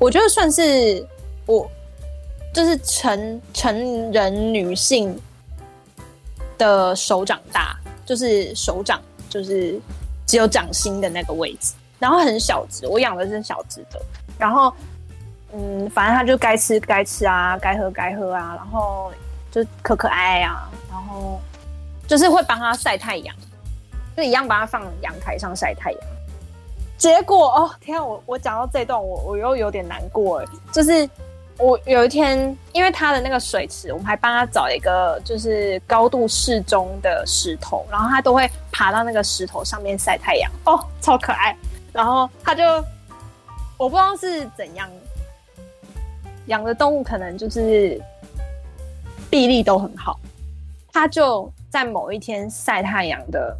[0.00, 1.06] 我觉得算是
[1.46, 1.70] 我
[2.52, 5.16] 就是成成人女性
[6.58, 9.00] 的手掌大，就是手掌。
[9.28, 9.78] 就是
[10.24, 14.00] 只有掌心的那个位置，然后很小只，我养的是小只的，
[14.38, 14.72] 然后
[15.52, 19.12] 嗯，反正它就该吃该吃啊，该喝该喝啊，然后
[19.50, 21.40] 就可可爱爱啊，然后
[22.06, 23.34] 就是会帮它晒太阳，
[24.16, 26.00] 就一样把它放阳台上晒太阳。
[26.98, 31.08] 结果哦，天啊，我我讲到这段，我我又有点难过哎，就是。
[31.58, 41.56] 我有一天，因为他的那个水池，我们还帮他找一个就是高度适中的石头，然后他都会爬到那个石头上面晒太阳，哦，超可爱。
[41.94, 42.62] 然后他就，
[43.78, 44.86] 我不知道是怎样，
[46.46, 48.00] 养的动物可能就是
[49.30, 50.18] 臂力都很好，
[50.92, 53.56] 他就在某一天晒太阳的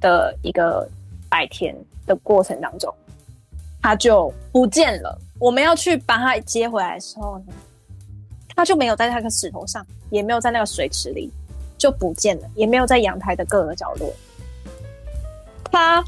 [0.00, 0.88] 的一个
[1.28, 1.76] 白天
[2.06, 2.92] 的过程当中，
[3.82, 5.18] 他就不见了。
[5.38, 7.44] 我们要去把它接回来的时候呢，
[8.56, 11.30] 它就没有在那个石头上，也没有在那个水池里，
[11.76, 14.12] 就不见了，也没有在阳台的各个角落。
[15.70, 16.02] 它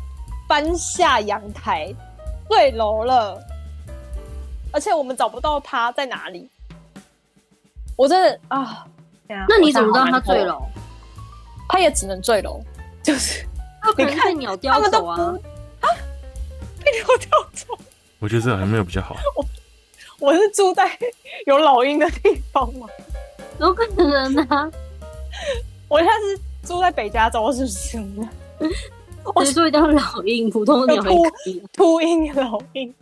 [0.49, 1.94] 搬下阳台
[2.49, 3.40] 坠楼了，
[4.72, 6.48] 而且我们找不到他在哪里。
[7.96, 8.87] 我真的啊，
[9.48, 10.62] 那你怎么知道他坠楼？
[11.68, 12.61] 他也只能坠楼，
[13.02, 13.46] 就是
[13.96, 15.20] 你看鸟叼走啊，
[15.80, 15.88] 啊，
[16.83, 17.78] 被鸟叼走。
[18.18, 19.16] 我觉得这还没有比较好。
[19.37, 19.44] 我
[20.18, 20.90] 我是住在
[21.46, 22.88] 有老鹰的地方吗？
[23.59, 24.70] 有可能啊。
[25.88, 27.98] 我现在是住在北加州，是不是？
[29.35, 31.14] 我是住一条老鹰，普通的鸟还可
[31.50, 31.62] 以。
[31.72, 32.94] 秃鹰老鹰。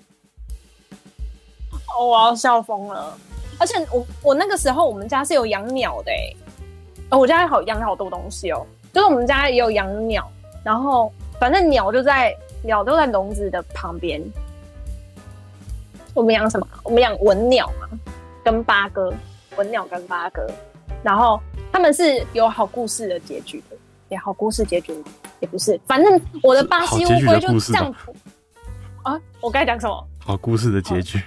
[1.96, 3.16] 哦，我要笑疯了！
[3.58, 6.34] 而且我我那个时候我们家是有养鸟的哎、
[7.10, 10.30] 欸，我家好养好多东西哦，就是我们家也有养鸟，
[10.62, 14.22] 然后反正鸟就在鸟都在笼子的旁边。
[16.14, 16.66] 我们养什么？
[16.82, 17.88] 我们养文鸟嘛，
[18.44, 19.12] 跟八哥，
[19.56, 20.46] 文鸟跟八哥，
[21.02, 21.40] 然后
[21.72, 23.76] 他们是有好故事的结局的，
[24.08, 24.92] 也好故事结局
[25.40, 27.94] 也不是，反正我的巴西乌龟就这样。
[29.02, 30.06] 啊，我该讲什么？
[30.18, 31.18] 好故事的结局。
[31.18, 31.22] 哦，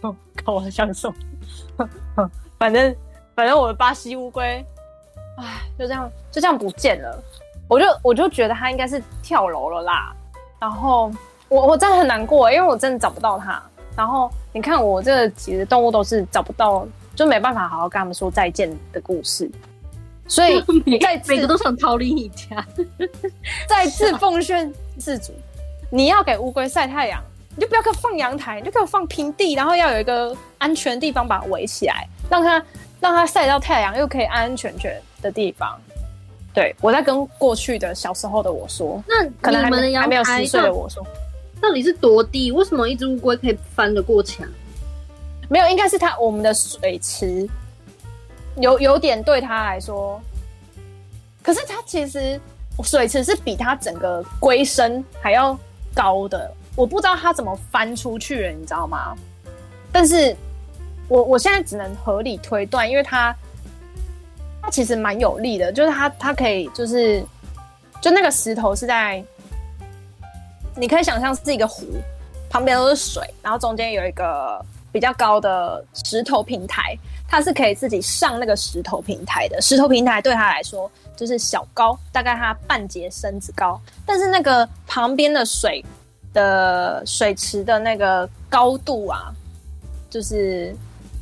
[0.00, 1.12] 看我很享受。
[2.58, 2.94] 反正
[3.34, 4.64] 反正我的巴西乌龟，
[5.36, 7.22] 哎，就这样就这样不见了。
[7.68, 10.14] 我就我就觉得它应该是跳楼了啦。
[10.58, 11.10] 然后
[11.48, 13.62] 我我真的很难过，因为我真的找不到它。
[13.96, 19.50] 然后你看我这几只动物都是找不到，就没办法好好跟他们说再见的故事。
[20.26, 20.60] 所以
[21.00, 22.64] 再每个都想逃离你家。
[23.68, 25.32] 再次奉劝自主，
[25.90, 27.22] 你要给乌龟晒太阳，
[27.58, 32.64] 你就不要给我放阳台，你就给我放平地，然后要有一个安全的地方把它围起来，让它
[33.00, 35.76] 让它晒到太阳，又可以安安全全的地方。
[36.54, 41.04] 对，我在跟过去的小时候的我说，那可能还还没有十岁的我说，
[41.60, 42.52] 到底是多低？
[42.52, 44.46] 为什么一只乌龟可以翻得过墙？
[45.48, 47.48] 没有，应该是它我们的水池。
[48.60, 50.20] 有有点对他来说，
[51.42, 52.40] 可是它其实
[52.84, 55.58] 水池是比它整个龟身还要
[55.92, 59.12] 高的，我不知道他怎么翻出去了，你知道吗？
[59.90, 60.36] 但是
[61.08, 63.34] 我我现在只能合理推断，因为他
[64.62, 67.20] 他其实蛮有力的，就是他他可以就是
[68.00, 69.20] 就那个石头是在，
[70.76, 71.84] 你可以想象是一个湖，
[72.48, 76.96] 旁边都是水，然后中间有一个比较高的石头平台。
[77.30, 83.78] 它是可以自己上那个石头平台的，石头平台对他来说就是小高，大概他半截身子高。
[84.06, 85.84] 但是那个旁边的水
[86.32, 89.32] 的水池的那个高度啊，
[90.10, 90.74] 就是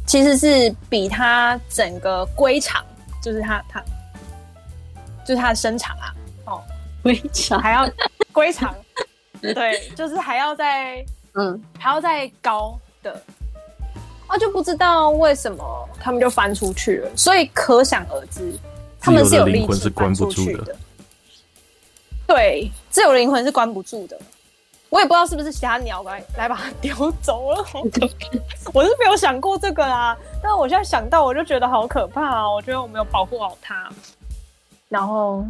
[0.07, 2.85] 其实是比它整个龟场，
[3.23, 3.83] 就是它它
[5.25, 6.15] 就是它的身长啊，
[6.47, 6.63] 哦，
[7.03, 7.89] 龟场还要
[8.33, 8.75] 龟场，
[9.41, 13.23] 对， 就是还要再嗯还要再高的。
[14.29, 18.53] 啊，就不知道为什么他们就翻出去了，所以可想而知，
[19.01, 20.75] 他们是有力气翻出去的。
[22.27, 24.19] 对，自由灵魂是关不住的。
[24.89, 27.65] 我也不知道是不是其他鸟来来把它叼走了。
[28.73, 32.51] 我是没有想过这个啦，但是我现在想到，我就觉得好可怕啊！
[32.51, 33.89] 我觉得我没有保护好它。
[34.89, 35.45] 然后，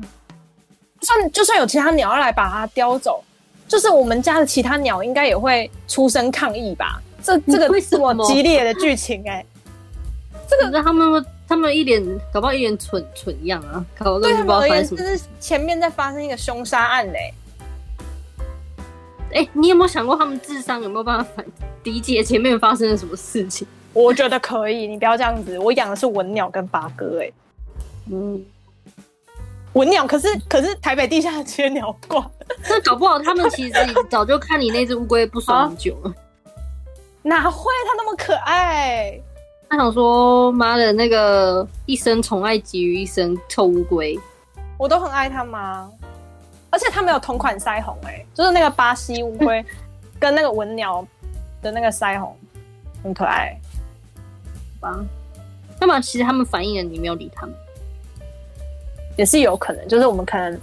[1.02, 3.22] 算就算有其他鸟要来把它叼走，
[3.68, 7.00] 就是我们家的其他鸟应该也会出声抗议吧。
[7.22, 9.46] 这这个这么激烈的剧情哎、欸，
[10.48, 15.00] 这个让他们他们一脸搞不好一脸蠢蠢样啊，搞不好不知道发生什么。
[15.00, 17.34] 就是前面在发生一个凶杀案嘞、欸。
[19.36, 21.44] 哎、欸，你有没有想过他们智商有没有办法
[21.84, 23.68] 理解前面发生了什么事情？
[23.92, 25.58] 我觉得可以，你不要这样子。
[25.58, 27.34] 我养的是文鸟跟八哥哎、欸，
[28.10, 28.42] 嗯，
[29.74, 32.30] 文鸟可是可是台北地下街鸟挂，
[32.66, 33.74] 那搞不好他们其实
[34.08, 36.10] 早就看你那只乌龟不爽很久了。
[36.10, 36.14] 啊
[37.22, 37.70] 哪会？
[37.86, 39.20] 它那么可爱。
[39.68, 44.16] 他想说：“妈的，那个一生宠爱集于一身臭乌龟，
[44.78, 45.90] 我都很爱它吗？
[46.76, 49.64] 而且它没有同款腮红、欸，哎，就是那个巴西乌龟
[50.20, 51.02] 跟那个文鸟
[51.62, 52.36] 的那个腮红
[53.02, 53.58] 很可爱，
[54.78, 54.94] 吧？
[55.80, 57.54] 那么其实他们反映了你没有理他们，
[59.16, 60.60] 也是有可能，就是我们可能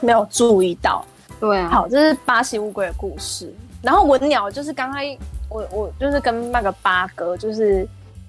[0.00, 1.04] 没有注意到。
[1.40, 3.52] 对啊，好，这是巴西乌龟的故事。
[3.82, 5.18] 然后文鸟就是刚才。
[5.52, 7.84] 我我就是跟那个八哥，就是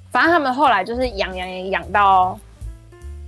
[0.10, 2.36] 反正他们后来就是养养养养到，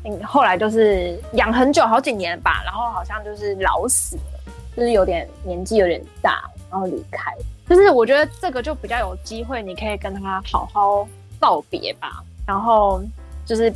[0.06, 7.32] 嗯，后来就是养很久好几年吧，然后好像就是老死了，就是有点年纪有点大，然后离开。
[7.70, 11.08] 就是我觉得这个就比较有机会，你可以跟他好好
[11.40, 12.22] 告别吧。
[12.46, 13.02] 然后
[13.46, 13.74] 就是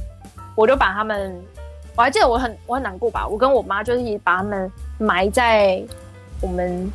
[0.56, 1.34] 我就把他们，
[1.96, 5.82] 我还记得我很我很难过吧，我跟我妈就是把他们埋在
[6.42, 6.92] 我们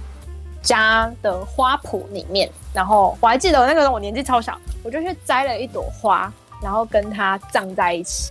[0.60, 2.46] 家的花圃里面。
[2.74, 6.30] 然后我还记得那个时候我年纪超小，我就去摘了一朵花，
[6.62, 8.30] 然后跟它葬在一起。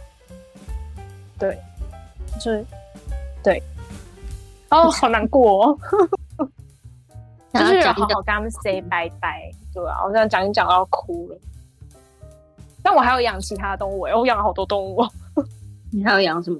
[1.41, 1.59] 对，
[2.39, 2.65] 就是
[3.43, 3.61] 对。
[4.69, 5.77] 哦， 好难过哦，
[7.53, 9.51] 就是要好好跟他们 say 拜拜。
[9.73, 11.37] 对啊，我这样讲一讲要哭了。
[12.83, 15.05] 但我还有养其他的动物诶，我养了好多动物。
[15.91, 16.59] 你还要养什么？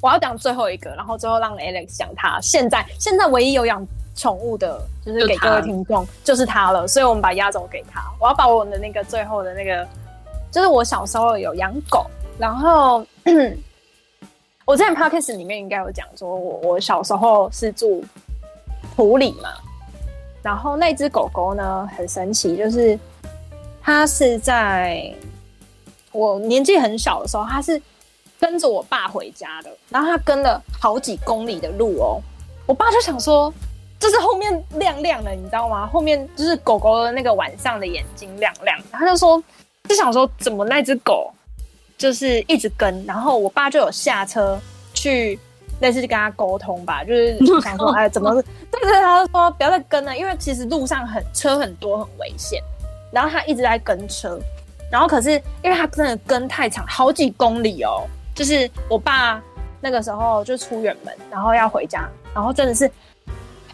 [0.00, 3.84] 我要讲最后一个，然后最后让 Alex 讲他现在现在唯一有养。
[4.16, 8.02] 宠物的，就是给各位听众，就是他了，所以我们把压轴给他。
[8.20, 9.86] 我要把我的那个最后的那个，
[10.50, 12.04] 就是我小时候有养狗，
[12.36, 13.06] 然后
[14.70, 18.04] 我之前 podcast 里面应该有讲说，我我小时候是住
[18.94, 19.48] 埔里嘛，
[20.44, 22.96] 然后那只狗狗呢很神奇，就是
[23.82, 25.12] 它是在
[26.12, 27.82] 我年纪很小的时候，它是
[28.38, 32.22] 跟着我爸回家的，然后它跟了好几公里的路哦，
[32.64, 33.52] 我爸就想说。
[33.98, 35.86] 就是后面亮亮的，你知道吗？
[35.86, 39.42] 后面就是狗狗的那个晚上的眼睛亮亮，他就说，
[39.86, 41.30] 就想说怎么那只狗
[42.00, 44.58] 就是一直跟，然后我爸就有下车
[44.94, 45.38] 去
[45.80, 52.58] 类似跟他沟通吧，就是想说 哎怎么是，对对，他就说不要再跟了，因为其实路上很车很多很危险，
[53.12, 54.40] 然后他一直在跟车，
[54.90, 55.32] 然后可是
[55.62, 58.06] 因为他真的跟太长，好几公里哦。
[58.34, 59.42] 就是我爸
[59.82, 62.90] 那个时候就出远门，然后要回家，然后真的是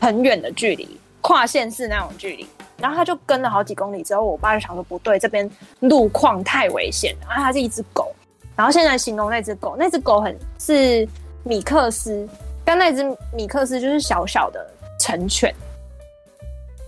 [0.01, 2.45] 很远的距离，跨县市那种距离。
[2.79, 5.49] 然后他就跟了好几公里之后，我爸就想说不对，这边
[5.81, 7.15] 路况太危险。
[7.21, 8.13] 然后他是一只狗，
[8.57, 11.07] 然后现在形容那只狗，那只狗很是
[11.45, 12.29] 米克斯，
[12.65, 14.67] 但那只米克斯就是小小的
[14.99, 15.55] 成犬，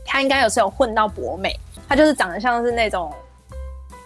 [0.05, 1.55] 它应该有时候混到博美，
[1.87, 3.13] 它就是长得像是那种。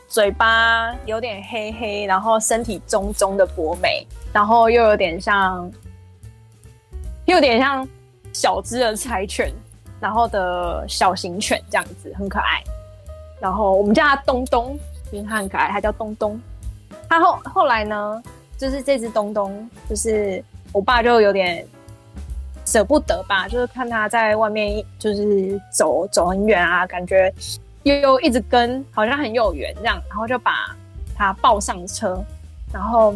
[0.08, 5.72] 嘴巴有点黑黑，然后身体棕棕的博美，然后又有点像，
[7.24, 7.88] 又有点像
[8.34, 9.50] 小只的柴犬，
[10.00, 12.62] 然后的小型犬这样子，很可爱。
[13.40, 14.78] 然后我们叫它东东，
[15.12, 16.38] 因为它很可爱，它叫东东。
[17.12, 18.22] 他后后来呢，
[18.56, 20.42] 就是这只东东，就是
[20.72, 21.62] 我爸就有点
[22.64, 27.30] 舍不得吧，就是看他在外面就是走走很远啊，感觉。
[27.82, 30.74] 悠悠一直跟，好像很有缘这样，然后就把
[31.14, 32.24] 他抱上车，
[32.72, 33.14] 然后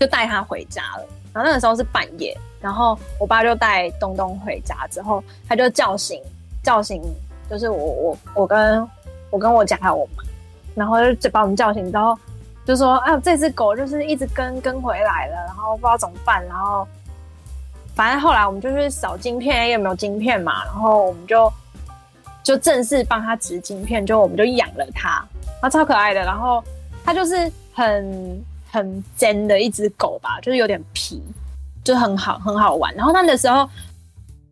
[0.00, 1.04] 就带他回家了。
[1.34, 6.22] 然后那个时候是半夜，然后我爸就带东东回家之后，他就叫醒
[6.62, 7.02] 叫醒，
[7.50, 8.88] 就是我我我跟
[9.28, 10.22] 我跟我家还有我妈，
[10.74, 12.16] 然后就把我们叫醒之后，
[12.64, 16.86] 就说啊这只狗就是一直跟跟回来了，然后不知道怎么办，然后
[17.94, 21.52] 反正后来我们就去扫晶片，有没有晶片嘛，然后我们就。
[22.44, 25.24] 就正式帮他植晶片，就我们就养了它，
[25.60, 26.20] 它超可爱的。
[26.22, 26.60] 然后
[27.04, 31.22] 它就是很很真的一只狗吧，就是有点皮，
[31.84, 32.92] 就很好很好玩。
[32.96, 33.70] 然后那个时候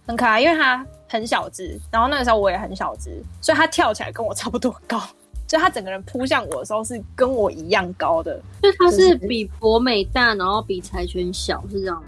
[0.07, 5.03] 很可爱，因为它很小只，然后那个时候我也很小只，所以它跳起来跟我差不多高。
[5.51, 12.05] 就他整个人扑向我的时候是跟我一样高的，就他是比博美大，然后比柴犬小，是这样吗？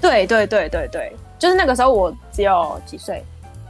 [0.00, 3.22] 对对对对对，就是那个时候我只有几岁。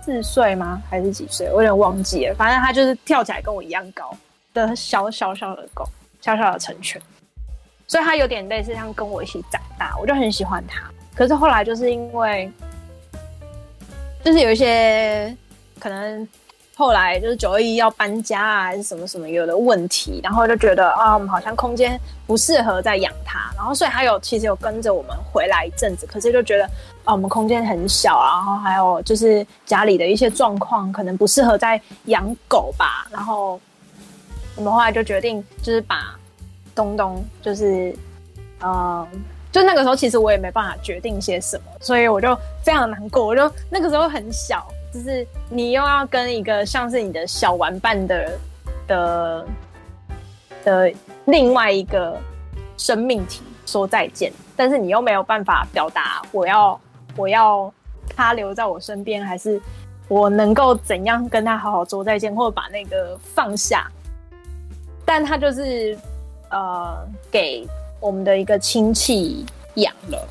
[0.04, 0.80] 四岁吗？
[0.88, 1.48] 还是几岁？
[1.48, 2.34] 我有点忘记了。
[2.36, 4.16] 反正他就是跳起来跟我一样高
[4.54, 5.84] 的小小小的狗，
[6.20, 7.02] 小小的成犬，
[7.88, 10.88] 所以他有点类似像跟我一起长大，我就很喜欢他。
[11.16, 12.48] 可是后来就是因为，
[14.22, 15.36] 就是有一些
[15.80, 16.28] 可能。
[16.78, 26.64] 后来就是九二一要搬家啊，还是什么什么有的问题，然后就觉得啊，我们好像空间不适合再养它，然后所以它有其实有跟着我们回来一阵子，可是就觉得
[27.04, 33.58] 啊，我们空间很小啊，然后还有就是家里的一些状况可能不适合再养狗吧，然后
[34.54, 36.14] 我们后来就决定就是把
[36.74, 37.96] 东东就是
[38.62, 39.08] 嗯，
[39.50, 44.66] 就那个时候其实我也没办法决定些什么，所以我就非常难过，我就那个时候很小。
[44.92, 48.38] 就是你又要跟一个像是你的小玩伴的
[48.86, 49.46] 的
[50.64, 50.92] 的
[51.26, 52.18] 另外一个
[52.78, 56.80] 生命体说再见，但是你又没有办法表达我要
[57.14, 57.70] 我要
[58.08, 59.60] 他留在我身边，还是
[60.08, 63.90] 我能够怎样跟他好好说再见，或者把那个放下。
[65.04, 65.96] 但他就是
[66.50, 67.66] 呃给
[68.00, 70.28] 我们的一个亲戚养了，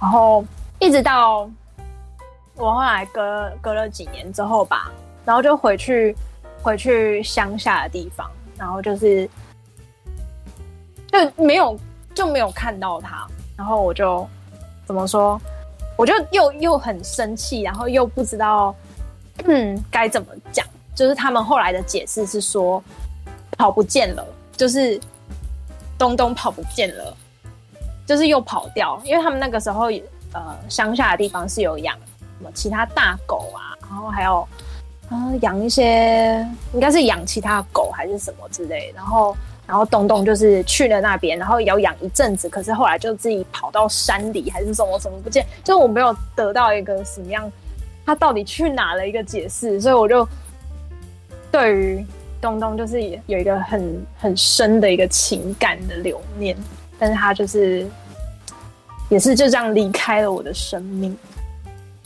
[0.00, 0.42] 然后
[0.78, 1.50] 一直到。
[2.54, 4.92] 我后来隔隔了几年之后吧，
[5.24, 6.14] 然后就回去
[6.62, 9.28] 回去乡下的地方，然后就是
[11.10, 11.78] 就没有
[12.14, 13.26] 就没有看到他，
[13.56, 14.28] 然后我就
[14.86, 15.40] 怎么说，
[15.96, 18.74] 我就又又很生气，然后又不知道
[19.44, 20.66] 嗯该怎么讲。
[20.94, 22.80] 就是他们后来的解释是说
[23.56, 24.22] 跑不见了，
[24.58, 25.00] 就是
[25.96, 27.16] 东东跑不见了，
[28.06, 29.86] 就是又跑掉，因为他们那个时候
[30.32, 31.98] 呃乡下的地方是有养。
[32.54, 34.46] 其他大狗啊，然后还有，
[35.08, 38.92] 啊，养一些，应该是养其他狗还是什么之类。
[38.94, 39.36] 然后，
[39.66, 47.50] 然后东东就是去了那边，然后也要养一阵子，可是后来就自己跑到山里还是什么什么不见，就我没有得到一个什么样，
[48.04, 50.26] 他到底去哪了一个解释，所以我就
[51.50, 52.04] 对于
[52.40, 56.56] 东东就是有一个很很深的一个情感的留念，
[56.98, 57.86] 但是他就是
[59.08, 61.16] 也是就这样离开了我的生命。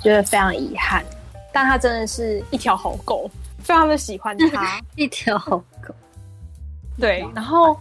[0.07, 1.05] 觉得非常遗憾，
[1.53, 3.29] 但它真的是一条好狗，
[3.59, 5.93] 非常的喜欢它， 一条好狗。
[6.97, 7.77] 对，然后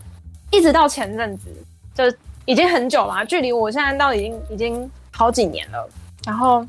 [0.50, 1.56] 一直到前阵子，
[1.94, 2.04] 就
[2.46, 5.88] 已经很久了，距离我现在到已经已经好几年了。
[6.26, 6.66] 然后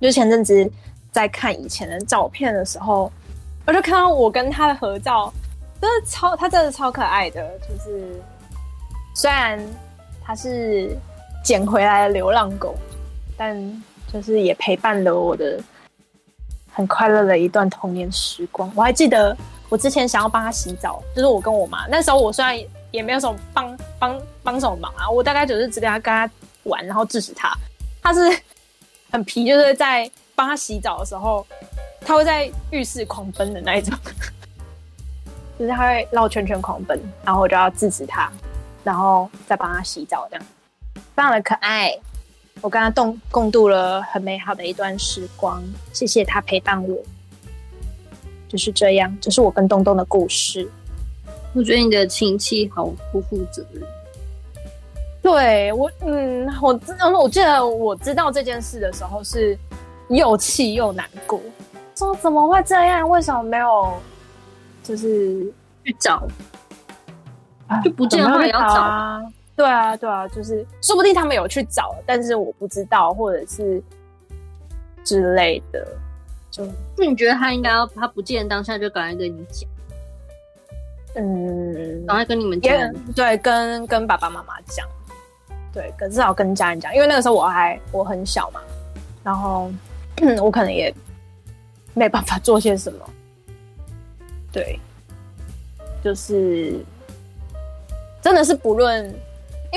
[0.00, 0.72] 就前阵子
[1.12, 3.12] 在看以前的照片的时候，
[3.66, 5.30] 我就看到我跟他的合照，
[5.78, 7.46] 真的超，他真的超可爱的。
[7.58, 8.18] 就是
[9.14, 9.62] 虽然
[10.24, 10.96] 他是
[11.44, 12.74] 捡回来的流浪狗，
[13.36, 13.82] 但。
[14.12, 15.60] 就是也陪伴了我的
[16.72, 18.70] 很快乐的一段童年时光。
[18.74, 19.36] 我还记得
[19.68, 22.58] 我之前想要帮他洗澡，就是我跟我妈那时候，我虽然
[22.90, 26.30] 也没有什么帮帮帮什么忙啊，我大概就是只跟他跟他
[26.64, 27.52] 玩，然后制止他。
[28.02, 28.20] 他是
[29.10, 31.46] 很皮，就是在帮他洗澡的时候，
[32.00, 33.96] 他会在浴室狂奔的那一种。
[35.58, 38.30] 就是他会绕圈圈狂奔，然后我就要制止他，
[38.84, 40.46] 然后再帮他洗澡，这样
[40.94, 41.98] 非常的可爱。
[42.60, 46.96] 我跟他共共度了很美好的一段时光，谢谢他陪伴我。
[48.48, 50.68] 就是这样，这、就是我跟东东的故事。
[51.54, 53.82] 我觉得你的亲戚好不负责任。
[55.20, 59.58] 对我，嗯，我知道，我记得我知道这件事的时候是
[60.08, 61.40] 又气又难过，
[61.94, 63.06] 说怎么会这样？
[63.08, 63.92] 为什么没有
[64.82, 65.52] 就是
[65.84, 66.26] 去找？
[67.84, 69.22] 就不见得也要找啊？
[69.58, 73.82] 对啊，对啊，就是说不定他们有去找，但是我不知道，或者是
[75.02, 75.84] 之类的。
[76.48, 76.64] 就
[76.96, 79.68] 那你觉得他应该要他不见当下就赶快跟你讲？
[81.16, 82.72] 嗯，赶快跟你们讲，
[83.16, 84.86] 对，跟跟爸爸妈妈讲。
[85.72, 88.60] 对，可至少跟家人讲，因为那个时候我还我很小嘛，
[89.24, 89.70] 然后
[90.40, 90.94] 我可能也
[91.94, 93.10] 没办法做些什么。
[94.52, 94.78] 对，
[96.02, 96.78] 就是
[98.22, 99.12] 真的是不论，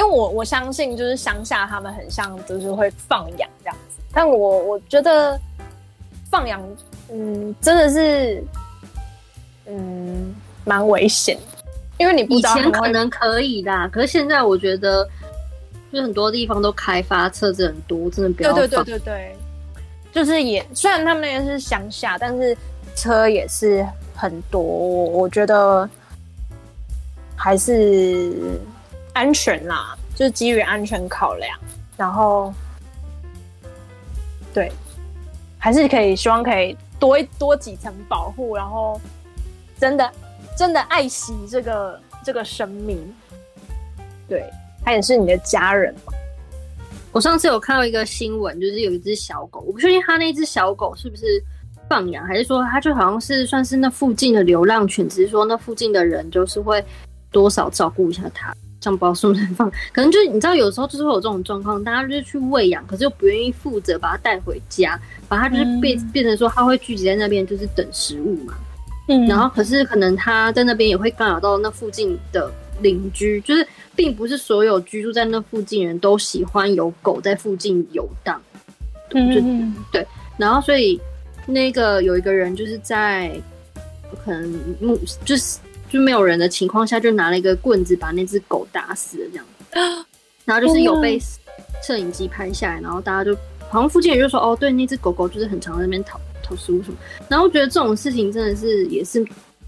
[0.02, 5.40] 因为我我相信就是乡下他们很像就是会放养这样子，但我我觉得
[6.32, 6.60] 放养
[7.12, 8.44] 嗯真的是
[9.68, 10.34] 嗯
[10.66, 11.38] 蛮危险，
[12.00, 15.08] 因为你不知道以前可能可以啦，可是现在我觉得。
[15.94, 18.60] 就很多地方都开发车子很多，真的不要放。
[18.60, 19.36] 对对对对对，
[20.14, 22.58] 就是也虽然他们那边是乡下，但是
[22.96, 23.86] 车也是
[24.16, 24.62] 很多。
[24.62, 25.90] 我觉得
[27.36, 28.58] 还是
[29.14, 31.58] 安全啦，就是基于安全考量，
[31.98, 32.54] 然后
[34.54, 34.72] 对，
[35.58, 39.00] 还是可以希望可以多多几层保护，然后
[39.80, 40.12] 真的
[40.58, 42.98] 真的爱惜这个这个生命，
[44.28, 44.50] 对。
[44.84, 46.12] 他也是你的家人吗？
[47.12, 51.24] 我上次有看到一个新闻，就是有一只小狗，我不确定他那只小狗是不是
[51.88, 56.84] 放养，还是说他就好像是算是那附近的流浪犬，只是说那附近的人就是会
[57.30, 58.52] 多少照顾一下它，
[58.82, 59.72] 这样不知道是不是放。
[59.94, 68.56] 可能就是你知道，有时候就是会有这种状况，大家就是去喂养，可是又不愿意负责把它带回家，把它就是变、嗯、变成说它会聚集在那边，就是等食物嘛。
[69.08, 72.52] 嗯，然后可是可能它在那边也会干扰到那附近的
[72.82, 73.66] 邻居，就是。
[73.94, 78.42] 并不是所有居住在那附近人都喜欢有狗在附近游荡，
[79.14, 80.08] 嗯，对。
[80.38, 81.00] 然后所以
[81.46, 83.30] 那个有一个人就是在
[84.24, 85.60] 可能目就是
[85.92, 89.46] 就没有人的情况下，就拿了一个棍子把那只狗打死了这样。
[90.46, 91.22] 然后就是有被
[91.86, 93.36] 摄影机拍下来，然后大家就
[93.70, 96.98] 好像附近人就说哦，对，那只狗狗就是很常在那边讨讨食物什么。
[97.30, 99.24] 然后我觉得这种事情真的是也是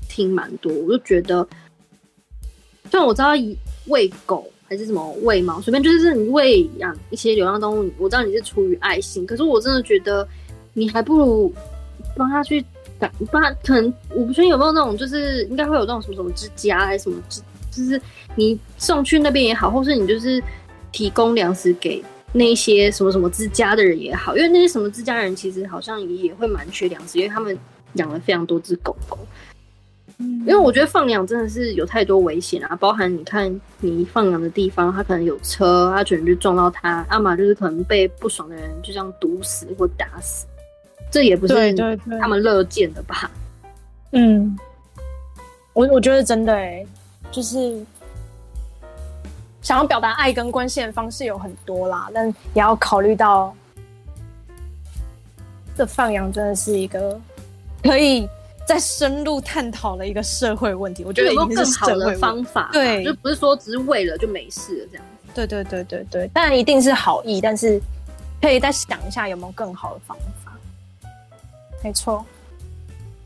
[0.10, 1.48] 听蛮多，我就觉得，
[2.90, 3.56] 虽然我知道以。
[3.88, 10.26] 喂狗还是什么喂猫，随便就是你喂养一些流浪动物，我知道你是出于爱心，可是我真的觉得
[10.72, 11.54] 你还不如
[12.16, 12.64] 帮他去
[13.04, 18.02] 赶，帮他可能我不确定有没有那种，就是应该会有那种什么什么之家还是什么之，就是
[18.36, 20.42] 你送去那边也好，或是你就是
[20.92, 22.02] 提供粮食给
[22.32, 27.58] 那些什么什么之家的人也好，因为那些什么之家人其实好像也会蛮缺粮食，因为他们
[27.96, 29.18] 养了非常多只狗狗。
[30.20, 40.46] 因为我觉得放养真的是有太多危险啊，包含你看你放养的地方，它可能有车，它可能就撞到它，阿玛就是可能被不爽的人就这样毒死或打死，
[41.14, 41.54] 这也不是
[42.20, 43.30] 他们乐见的吧？
[44.14, 44.58] 嗯，
[45.74, 46.84] 我我觉得真的哎，
[47.32, 47.80] 就是
[49.62, 53.56] 想要表达爱跟关心的方式有很多啦，但也要考虑到
[55.78, 57.22] 这放羊真的是一个
[57.84, 58.28] 可以。
[58.66, 65.06] 在深入探讨了一个社会问题，我觉得有更好的方法，对，就不是说只是为了就没事了这样。
[65.36, 67.78] 对对对对对，当然一定是好意，但是
[68.42, 70.43] 可以再想一下有没有更好的方法。
[71.84, 72.26] 没错，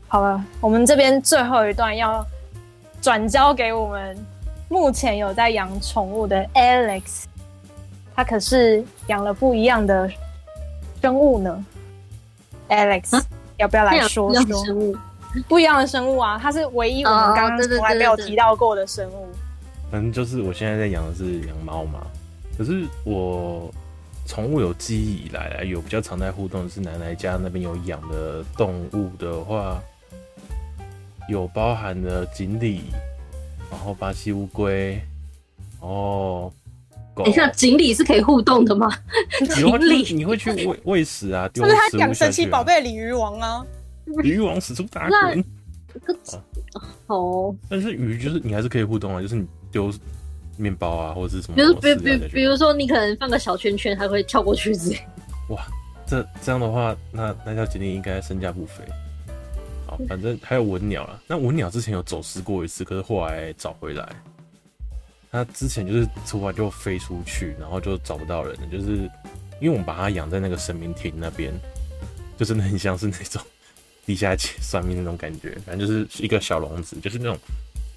[0.08, 2.26] 好了，我们这边最后一段要
[3.00, 4.16] 转交给我们
[4.68, 7.24] 目前有在养宠物的 Alex，
[8.16, 10.10] 他可是养了不一样的
[11.00, 11.64] 生物呢。
[12.68, 13.22] Alex，、啊、
[13.56, 14.74] 要不要来说说？
[15.46, 19.28] 不一样的生物啊，它是唯一我们刚刚从来没有提到过的生物。
[19.90, 22.00] 反正就是我现在在养的是养猫嘛，
[22.58, 23.70] 可是我
[24.28, 29.82] 宠物有记忆以来有比较常在互动的是奶奶家那边有养的动物的话，
[31.30, 32.82] 有包含了锦鲤，
[33.70, 35.00] 然后巴西乌龟，
[35.80, 36.52] 哦，
[37.14, 37.24] 狗。
[37.24, 38.92] 等一下，锦鲤是可以互动的吗？
[39.56, 41.48] 锦鲤，你会去喂喂食啊？
[41.48, 41.88] 丢食物下去啊？
[41.88, 43.64] 是他养神奇宝贝鲤鱼王啊？
[44.22, 45.44] 鱼王使出打滚，
[47.06, 49.90] 哦，但是鱼就是你还是可以互动啊，就是你丢
[50.58, 54.98] 面包啊或者是什么，比如比比比如说你可能放个小圈圈，它会跳过去之类。
[55.50, 55.66] 哇，
[56.06, 58.84] 这这样的话，那那条锦鲤应该身价不菲。
[59.86, 61.22] 好，反正还有文鸟了。
[61.26, 64.08] 那文鸟之前有走失过一次，可是后来找回来。
[65.30, 68.66] 它之前就是突然就飞出去，然后就找不到人了。
[68.72, 69.10] 就是
[69.60, 71.52] 因为我们把它养在那个神明亭那边，
[72.38, 73.40] 就真的很像是那种
[74.06, 75.56] 地下街算命那种感觉。
[75.66, 77.36] 反正就是一个小笼子，就是那种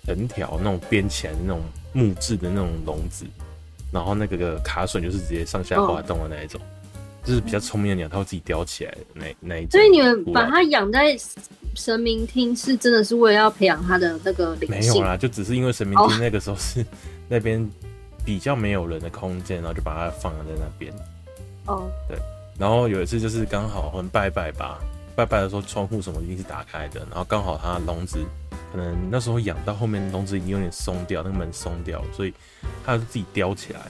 [0.05, 1.61] 横条那种编起来的那种
[1.93, 3.25] 木质的那种笼子，
[3.91, 6.59] 然后那个个卡榫就是直接上下滑动的那一种。
[6.61, 6.65] 哦
[7.23, 9.79] 就是比较聪明的鸟，它会自己叼起来的那那一种。
[9.79, 11.15] 所以你们把它养在
[11.75, 14.93] 神明厅，是真的是为了要培养它的那个灵性？
[14.93, 16.83] 没有啦，就只是因为神明厅那个时候是
[17.29, 17.63] 那边
[18.25, 20.91] 比较没有人的空间，然后就把它放在那边。
[21.67, 22.17] 哦，对。
[22.57, 24.79] 然后有一次就是刚好很拜拜吧，
[25.15, 28.17] 拜拜的时候窗户什么一定是打开的，然后刚好它笼子
[28.71, 32.33] 可能那时候养到后面笼子已经有点松掉，那个门松掉，所以
[32.85, 33.81] 它就自己叼起来，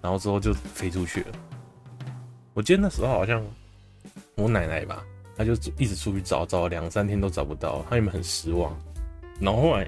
[0.00, 1.26] 然后之后就飞出去了。
[2.54, 3.44] 我记得那时候好像
[4.36, 5.04] 我奶奶吧，
[5.36, 8.74] 她就一直出去找，找了两三天都找不到，她原本很失望。
[9.38, 9.86] 然后后来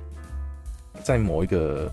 [1.03, 1.91] 在某一个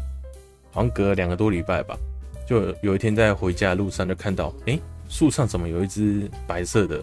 [0.71, 1.97] 好像隔了两个多礼拜吧，
[2.45, 7.01] 就有一天在回家的路上就看到，哎、欸，树上怎么有一只白色的，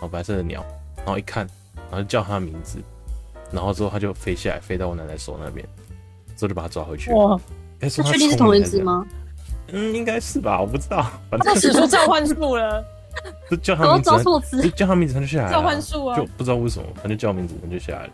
[0.00, 0.64] 哦，白色的鸟。
[0.96, 1.44] 然后一看，
[1.90, 2.78] 然后就叫它名字，
[3.52, 5.66] 然后之后它就飞下来，飞到我奶奶手那边，
[6.36, 7.16] 之后就把它抓回去了。
[7.16, 7.40] 哇，
[7.80, 9.06] 它确定是同一只吗？
[9.68, 11.06] 嗯，应该是吧，我不知道。
[11.30, 12.84] 反正使出召唤术了。
[13.50, 15.52] 就叫他名字，就叫他名字，它就下来了。
[15.52, 16.16] 召唤术啊！
[16.16, 18.12] 就不知道为什么，反正叫名字，它就下来了。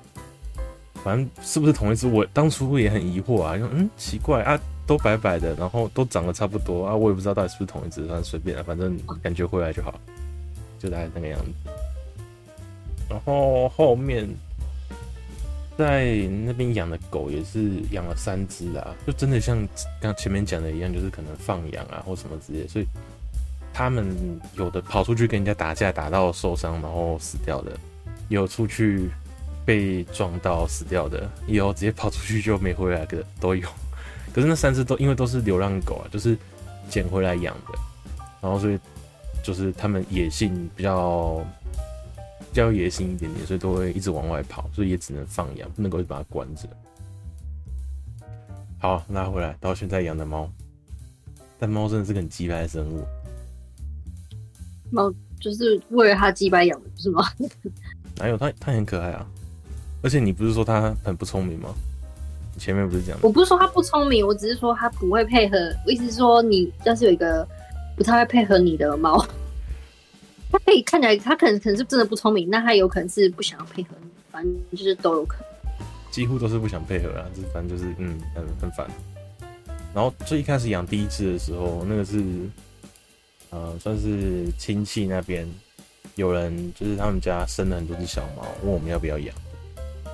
[1.04, 2.08] 反正是不是同一只？
[2.08, 4.58] 我当初也很疑惑啊，说嗯，奇怪啊，
[4.88, 9.94] 都白白的，然后都长得差不多啊，我也不知道到底是不是同一只，反正随便了，反正感觉回来就好，
[10.80, 11.70] 就大概那个样子。
[13.08, 14.28] 然后后面
[15.78, 19.66] 在那边养的狗也是养了三只啊，就真的像
[20.00, 22.86] 刚前面讲的一样，就是可能放养啊或什么之类，所以。
[23.70, 24.12] 他们
[24.54, 27.70] 有的跑出去跟人家打架，打到受伤然后死掉的；
[28.28, 29.08] 有出去
[29.64, 33.68] 被撞到死掉的；有直接跑出去就没回来的都有。
[34.34, 36.36] 可是那三只都因为都是流浪狗啊，就是
[36.90, 37.78] 捡回来养的，
[38.40, 38.76] 然后所以
[39.44, 41.40] 就是他们野性比较
[42.50, 46.68] 比较野性一点点，所以都会一直往外跑，所以也只能放养，不能够把它关着。
[48.80, 50.50] 好，拉回来到现在养的猫，
[51.58, 53.04] 但猫真的是个很鸡掰的生物。
[54.90, 57.24] 猫就是为了它鸡掰养的，不是吗？
[58.16, 58.52] 哪有它？
[58.58, 59.26] 它很可爱啊！
[60.02, 61.74] 而且你不是说它很不聪明吗？
[62.54, 63.16] 你前面不是讲？
[63.20, 65.56] 我不是说它不聪明，我只是说它不会配合。
[65.84, 67.46] 我意思是说，你要是有一个
[67.96, 69.24] 不太会配合你的猫，
[70.50, 75.86] 他可以看起来他可能可能是真的不聪明，那他有可能是不想要配合你，反正就是都有可能。
[76.10, 78.88] 几乎都是不想配合啊，就反正就是嗯，很很烦。
[79.94, 82.22] 然后最一开始养第一只的时候，那个是。
[83.50, 85.48] 呃，算是亲戚那边
[86.16, 89.34] 有人，就是他们家生了很多只小猫，问我们要不要养。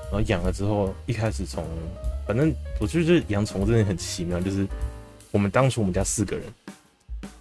[0.05, 1.66] 然后养了之后，一开始从
[2.28, 4.64] 反正我觉得养宠物真的很奇妙，就是
[5.32, 6.45] 我们当初我们家四个人，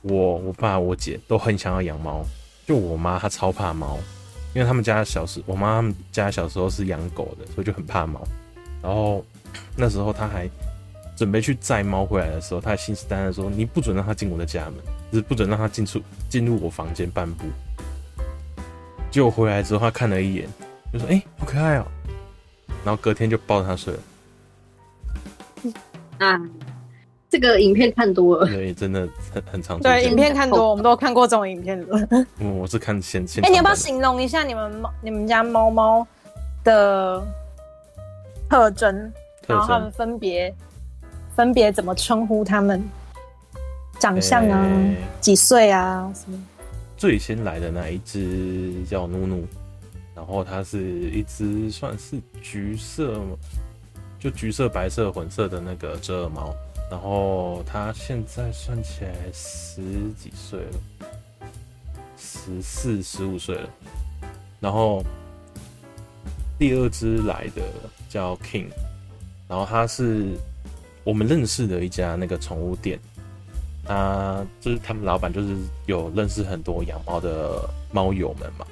[0.02, 2.26] 我、我爸、我姐都很想要养猫，
[2.66, 4.00] 就我妈她超怕猫，
[4.54, 8.22] 因为他们家小时我妈他们家小时候是养狗的，所以就很怕猫。
[8.82, 9.26] 然后
[9.76, 10.50] 那时候她还。
[11.16, 14.74] 准备去载猫回来的时候，她还信誓旦旦说：“你不准让它进我的家门，
[15.12, 17.46] 就是不准让它进出进入我房间半步。”
[19.12, 20.50] 结果回来之后，她看了一眼，
[20.92, 21.92] 就说：“哎、欸，好可爱哦、喔！”
[22.84, 24.00] 然后隔天就抱着它睡了。
[26.18, 26.42] 啊，
[27.30, 29.80] 这个影片看多了，对，真的很很常。
[29.80, 32.26] 对，影片看多，我们都看过这种影片的。
[32.40, 33.44] 嗯，我是看先先。
[33.44, 36.08] 哎、欸，你要不要形容一下你们猫、你们家猫猫
[36.64, 37.22] 的
[38.50, 39.12] 特征，
[39.48, 40.54] 然后他们分别？
[41.36, 42.84] 分别怎么称呼他们？
[44.00, 46.12] 长相啊，欸、几岁啊？
[46.14, 46.38] 什么？
[46.98, 49.46] 最先来的那一只叫努努，
[50.16, 53.20] 然后它是一只算是橘色，
[54.20, 56.54] 就橘色、白色混色的那个折耳猫，
[56.94, 59.82] 然后他现在算起来十
[60.12, 61.08] 几岁了，
[62.16, 63.68] 十四、十五岁了。
[64.60, 65.04] 然后
[66.60, 67.64] 第二只来的
[68.08, 68.68] 叫 King，
[69.48, 70.38] 然后他是。
[71.04, 72.98] 我们认识的一家那个宠物店，
[73.86, 75.54] 他就是他们老板，就是
[75.86, 78.66] 有认识很多养猫的猫友们嘛。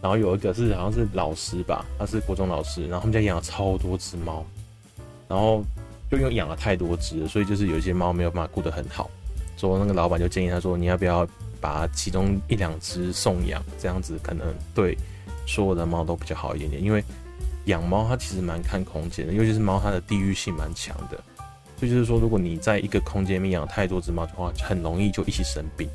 [0.00, 4.44] 然后有一个是好像是老师吧，他是国中老师，然后他们家养了超多只猫，
[5.26, 5.64] 然后
[6.10, 9.10] 就因为养了太多只，所以就是有一些猫没有办法顾得很好，
[9.56, 11.26] 所以那个老板就建议他说：“你要不要
[11.60, 13.62] 把其中一两只送养？
[13.78, 14.96] 这样子可能对
[15.46, 16.82] 所有的猫都比较好一点点。
[16.82, 17.02] 因为
[17.64, 21.18] 养猫它其实蛮看空间的，尤其是猫它的地域性蛮强的。”
[21.78, 25.88] 所以就是说，如果你在一个空间里面养太多只猫的话，很容易就一起生病。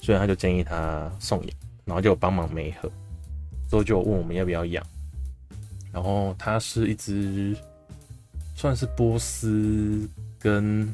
[0.00, 1.50] 所以他就建议他送养，
[1.84, 2.88] 然后就帮忙媒合，
[3.68, 4.82] 之后就问我们要不要养。
[5.92, 7.54] 然后它是一只
[8.60, 10.06] 算是波斯
[10.38, 10.86] 跟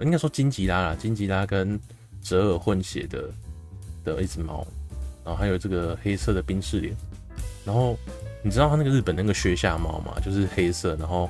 [0.00, 1.78] 应该说金吉拉啦，金吉拉跟
[2.22, 3.28] 折耳混血的
[4.02, 4.66] 的一只猫，
[5.22, 6.96] 然后还有这个黑色的冰士脸，
[7.62, 7.94] 然后
[8.42, 10.18] 你知道它那个日本那个靴下猫吗？
[10.24, 11.28] 就是黑色，然后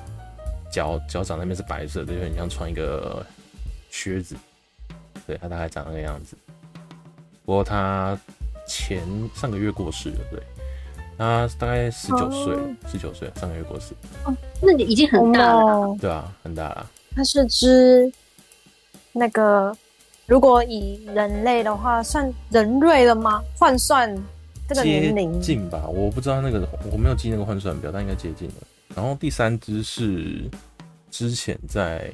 [0.71, 3.27] 脚脚掌那边是白色的，就很像穿一个
[3.91, 4.37] 靴子。
[5.27, 6.37] 对，它大概长那个样子。
[7.45, 8.17] 不过它
[8.65, 10.41] 前上个月过世了，对。
[11.21, 12.57] 他大概十九岁，
[12.91, 13.93] 十九岁，上个月过世。
[14.25, 15.63] 哦，那你已经很大了。
[15.63, 16.91] 哦、对啊，很大了。
[17.15, 18.11] 他是只
[19.13, 19.77] 那个，
[20.25, 23.43] 如果以人类的话，算人类了吗？
[23.59, 24.11] 换算
[24.67, 25.87] 这个年龄，接近吧？
[25.89, 28.55] 我不知道那个，我没有记那个换算表，但应该接近了。
[28.95, 30.49] 然后第三只是
[31.11, 32.11] 之前在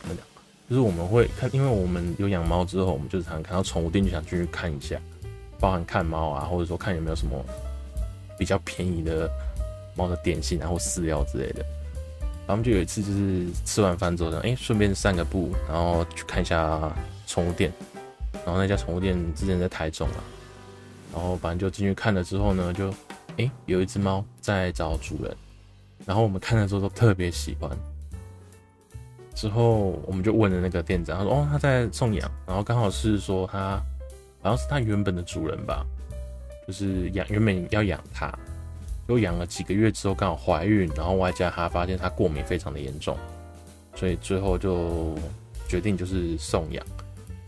[0.00, 0.24] 怎么讲？
[0.70, 4.98] 就是我们会看，因为我们有养猫之后，我们就常看到宠物店，就想进去看一下，
[5.60, 7.44] 包含看猫啊，或者说看有没有什么。
[8.38, 9.30] 比较便宜的
[9.96, 11.64] 猫的点心，然后饲料之类的。
[12.46, 16.92] 然后我们就有一次就是吃完饭之后，哎，顺便散个步，然后去看一下
[17.26, 17.72] 宠物店。
[18.44, 20.20] 然后那家宠物店之前在台中啊，
[21.14, 22.92] 然后反正就进去看了之后呢，就
[23.38, 25.34] 哎有一只猫在找主人。
[26.04, 27.70] 然后我们看了之后都特别喜欢。
[29.34, 33.82] 之后我们就问了那个店长，他说哦他在送养，然后刚好是说他
[34.42, 35.86] 好像是他原本的主人吧。
[36.66, 38.32] 就是养原本要养它，
[39.06, 43.16] 就养了几个月之后刚好怀孕，然后外加它发现它过敏非常的严重，
[43.94, 45.14] 所以最后就
[45.68, 46.84] 决定就是送养，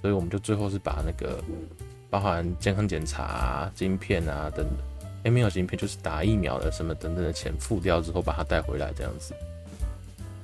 [0.03, 1.43] 所以我们就最后是把那个
[2.11, 4.77] 包含健康检查啊、晶片啊等等，
[5.25, 9.35] 哎没有晶片就是打疫苗的什么等等的钱付掉之后把它带回来这样子，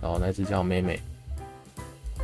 [0.00, 0.98] 然后那只叫妹妹，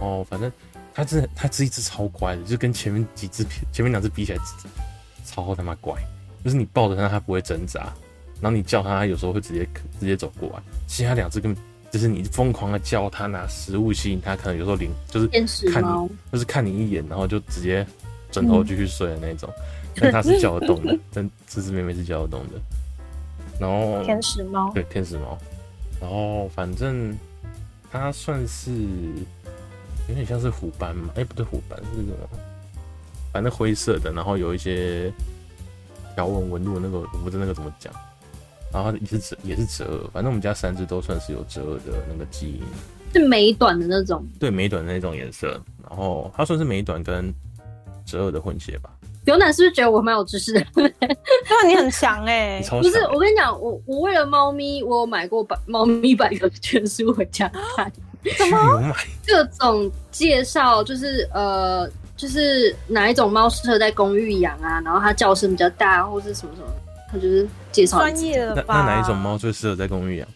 [0.00, 0.50] 哦反正
[0.94, 4.38] 它是它是一只超乖的，就跟前面几只前面两只比起来
[5.24, 5.94] 超他妈乖。
[6.44, 7.92] 就是你抱着它，它不会挣扎；
[8.40, 9.68] 然后你叫它，它有时候会直接
[9.98, 10.62] 直接走过来。
[10.86, 15.26] 其他两只根本就是你疯狂的叫它，拿食物吸引它，可能有时候领就是
[15.70, 17.86] 看你，就是看你一眼，然后就直接
[18.30, 19.50] 转头继续睡的那种。
[19.56, 19.62] 嗯、
[20.00, 22.60] 但它是叫得动的，但这只妹妹是叫得动的。
[23.60, 25.36] 然后天使猫，对天使猫。
[26.00, 27.16] 然后反正
[27.90, 28.70] 它算是
[30.08, 32.28] 有点像是虎斑嘛，哎、欸、不对，虎斑是什么？
[33.32, 35.12] 反正灰色的，然后有一些。
[36.18, 37.92] 条纹纹路的那个，我不知道那个怎么讲。
[38.72, 40.10] 然后也是折，也是折耳。
[40.12, 42.62] 反正我们家三只都算是有折耳的那个基因，
[43.12, 44.26] 是美短的那种。
[44.40, 45.58] 对，美短的那种颜色。
[45.88, 47.32] 然后它算是美短跟
[48.04, 48.90] 折耳的混血吧。
[49.26, 50.60] 有奶是不是觉得我蛮有知识的？
[50.74, 52.68] 因为你很强哎、欸。
[52.68, 57.90] 不是，我跟你讲，我我为了猫咪，我有买过百猫咪百科全书回家看。
[58.36, 58.92] 什么？
[59.24, 61.88] 各种介绍，就是呃。
[62.18, 64.80] 就是哪一种猫适合在公寓养啊？
[64.84, 66.68] 然后它叫声比较大，或是什么什么，
[67.10, 68.74] 它就是介绍专业的吧。
[68.84, 70.28] 那哪一种猫最适合在公寓养？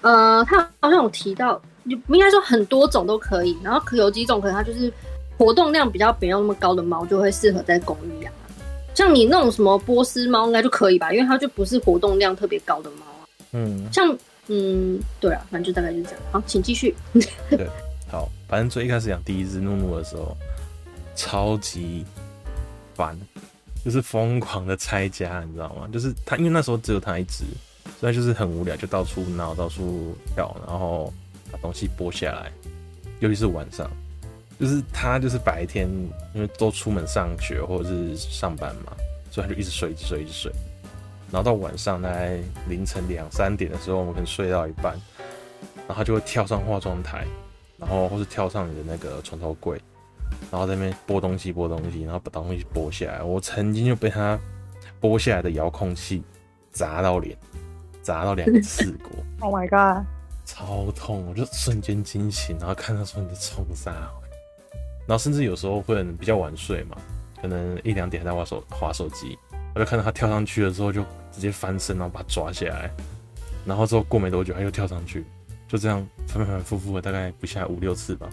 [0.00, 3.56] 呃，它好像有提到，应该说很多种都可以。
[3.62, 4.92] 然后可有几种可能它就是
[5.38, 8.32] 活动量比较没有那么高的猫，就会适合在公寓养。
[8.94, 13.22] 像你那种什么波斯猫应该就可以吧，因为它就不是活动量特别高的猫啊。
[13.52, 14.12] 嗯，像
[14.48, 16.18] 嗯，对啊，反正就大概就是这样。
[16.32, 16.92] 好，请继续。
[17.48, 17.70] 对。
[18.12, 20.36] 好，反正最一开始养第一只怒怒的时候，
[21.16, 22.04] 超级
[22.94, 23.18] 烦，
[23.82, 25.88] 就是疯狂的拆家，你知道吗？
[25.90, 27.42] 就是它，因为那时候只有它一只，
[27.98, 31.10] 所以就是很无聊，就到处闹，到处跳，然后
[31.50, 32.52] 把东西剥下来。
[33.20, 33.90] 尤其是晚上，
[34.60, 35.88] 就是它就是白天，
[36.34, 38.92] 因为都出门上学或者是上班嘛，
[39.30, 40.52] 所以它就一直睡，一直睡，一直睡。
[41.30, 42.38] 然后到晚上大概
[42.68, 45.00] 凌晨两三点的时候，我们可能睡到一半，
[45.86, 47.26] 然后它就会跳上化妆台。
[47.82, 49.76] 然后或是跳上你的那个床头柜，
[50.52, 53.22] 然后在那边拨东西拨东西，然后把东西拨下来。
[53.24, 54.38] 我曾经就被他
[55.00, 56.22] 拨下来的遥控器
[56.70, 57.36] 砸到脸，
[58.00, 59.10] 砸到两个刺过。
[59.40, 60.06] Oh my god！
[60.44, 63.90] 超痛，我就瞬间惊醒，然后看到说你在冲啥，
[65.06, 66.96] 然后甚至有时候会比较晚睡嘛，
[67.40, 69.36] 可能一两点还在玩手滑手机，
[69.74, 71.02] 我就看到他跳上去了之后就
[71.32, 72.88] 直接翻身，然后把他抓下来，
[73.66, 75.24] 然后之后过没多久他又跳上去。
[75.72, 78.28] 就这样反反复复的，大概不下五六次吧。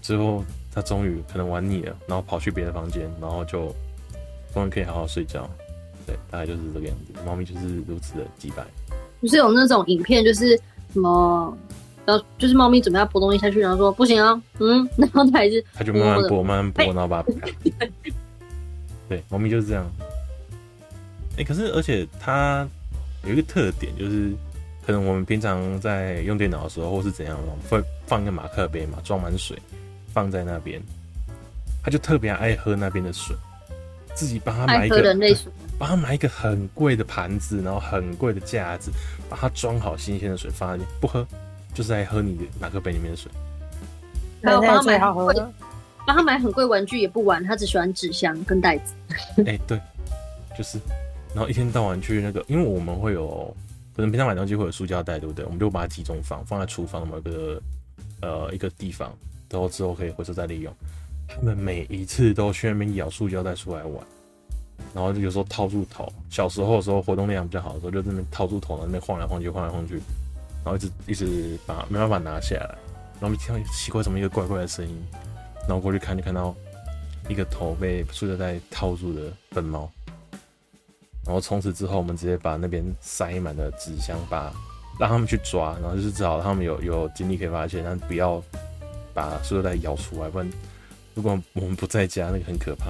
[0.00, 3.74] 最后他终于可能玩腻了，然后跑去别的房间，然后就
[4.54, 5.50] 终于可以好好睡觉。
[6.06, 7.20] 对，大概就是这个样子。
[7.26, 8.64] 猫咪就是如此的击败。
[9.20, 10.56] 不是有那种影片，就是
[10.92, 11.58] 什么，
[12.06, 17.90] 然后就是猫咪准备要拨东西下去，然后说不行啊，嗯， 然后它还是它就慢慢拨，慢慢拨，然后把它拨开。
[19.08, 19.84] 对，猫咪就是这样。
[21.32, 22.64] 哎、欸，可是而且它
[23.24, 24.32] 有一个特点就是。
[24.90, 27.38] 可能我们平常在用电脑的时候，或是怎样，
[27.68, 29.56] 会放一个马克杯嘛，装满水，
[30.12, 30.82] 放在那边，
[31.80, 33.36] 他就特别爱喝那边的水，
[34.14, 35.44] 自己帮他买一个人类水，
[35.78, 38.90] 帮他买一个很贵的盘子，然后很贵的架子，
[39.28, 41.24] 把它装好新鲜的水放在里面，不喝，
[41.72, 43.30] 就是在喝你的马克杯里面的水。
[44.40, 45.52] 然后帮他买好喝的，
[46.04, 48.92] 帮他买很贵玩具也不玩，他只喜欢纸箱跟袋子。
[49.46, 49.80] 哎、欸，对，
[50.58, 50.80] 就是，
[51.32, 53.56] 然后一天到晚去那个，因为我们会有，
[54.00, 55.44] 可能平常买东西会有塑胶袋，对不对？
[55.44, 57.60] 我们就把它集中放，放在厨房某个
[58.22, 59.14] 呃一个地方，
[59.50, 60.74] 然后之后可以回收再利用。
[61.28, 64.02] 他们每一次都去那边咬塑胶袋出来玩，
[64.94, 66.10] 然后就有时候套住头。
[66.30, 70.00] 小时候的时候活动量比较好的时候，就在那边套住头，在那边晃来晃去，晃来晃去，
[70.64, 72.78] 然后一直一直把没办法拿下来，
[73.20, 74.96] 然后就听到奇怪什么一个怪怪的声音，
[75.68, 76.54] 然后过去看就看到
[77.28, 79.92] 一个头被塑胶袋套住的笨猫。
[81.24, 84.52] 然后从此之后，我们直接把那边塞满了纸箱，把
[84.98, 88.42] 让他们去抓，然后就是至少他们有有精力可以发现，但不要
[89.12, 90.50] 把塑料袋咬出来，不然。
[91.12, 92.86] 如果我们不在家，那个很可怕，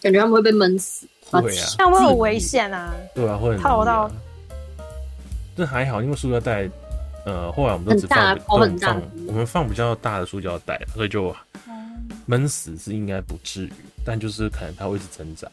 [0.00, 1.06] 感觉他们会被闷死。
[1.30, 2.94] 会啊，那会很危险啊。
[3.14, 4.10] 对啊，会很套到。
[5.56, 6.70] 这还好，因为塑料袋，
[7.26, 11.34] 呃，后来我们都只放很大，很大放，我们放比较大的塑胶袋，所以就
[12.24, 13.72] 闷死是应该不至于，
[14.04, 15.46] 但就是可能它会一直挣扎。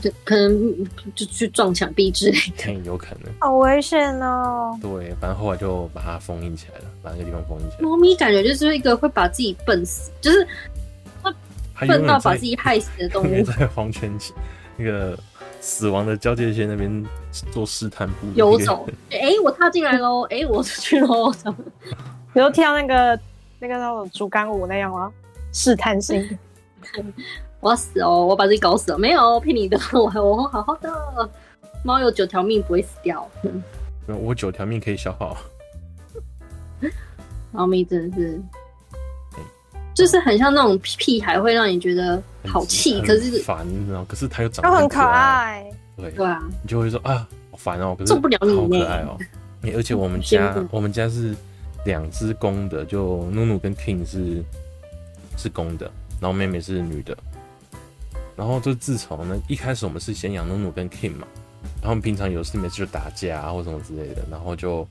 [0.00, 3.32] 对，可能就去撞墙壁之类的， 有可能。
[3.40, 4.78] 好危险哦。
[4.80, 7.82] 对，反正后来就把它封印起来了，把那个地方封印起来。
[7.82, 10.46] 猫咪感觉就是一个会把自己笨死，就是
[11.22, 13.42] 它笨到把自己害死的动物。
[13.44, 14.12] 在黄泉
[14.76, 15.18] 那个
[15.60, 17.04] 死亡的交界线那边
[17.52, 18.86] 做试探步游走。
[19.10, 20.22] 哎、欸，我踏进来喽！
[20.30, 21.30] 哎、欸，我出去喽！
[22.32, 23.20] 比如跳那个
[23.58, 25.12] 那个那种竹竿舞那样吗？
[25.52, 26.38] 试探性。
[27.60, 28.26] 我要死哦！
[28.26, 31.30] 我把自己搞死了，没有骗你的， 我我会好好的。
[31.84, 33.26] 猫有九条命，不会死掉。
[34.06, 35.36] 我九条命可以消耗。
[37.52, 38.40] 猫咪真的是，
[39.94, 44.04] 就是很像那种屁孩，会让你觉得好气，可是烦，你知道？
[44.04, 45.64] 可是它又长得很可爱。
[45.96, 47.94] 对对啊，你就会说啊，好烦哦！
[47.98, 49.18] 可是受不了你，好可爱哦！
[49.74, 51.34] 而且我们家我们家是
[51.84, 54.42] 两只公的，就努努跟 King 是
[55.36, 55.90] 是公的，
[56.20, 57.16] 然后妹妹是女的。
[58.40, 61.26] 然后就自从呢，一开始我们是先养努努跟 King 嘛，
[61.82, 64.82] 然后平常有事没事就打架啊或什么之类的，然后就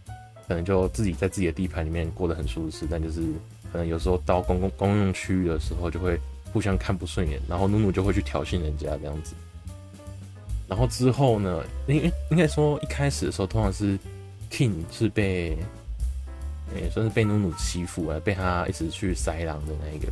[0.48, 3.24] 可能就自己在自己的地盘里面过得很舒适，但就是
[3.72, 6.16] 可能有时候到公共公用区域的时候就会
[6.54, 9.34] 互相看不顺眼，然后努努就会去挑衅人家这样子。
[10.68, 13.98] 然后之后呢，应应该说一开始的时候，通常是
[14.52, 15.58] King 是被，
[16.80, 20.08] 也算是被努努欺负啊，被他一直去塞狼的那一个，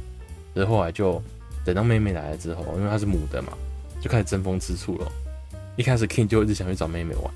[0.55, 1.21] 然后后来就。
[1.68, 3.51] 等到妹妹来了之后，因为她是母的嘛，
[3.99, 5.11] 就开始争风吃醋了。
[5.76, 7.30] 一开始 King 就一直想去找妹妹玩，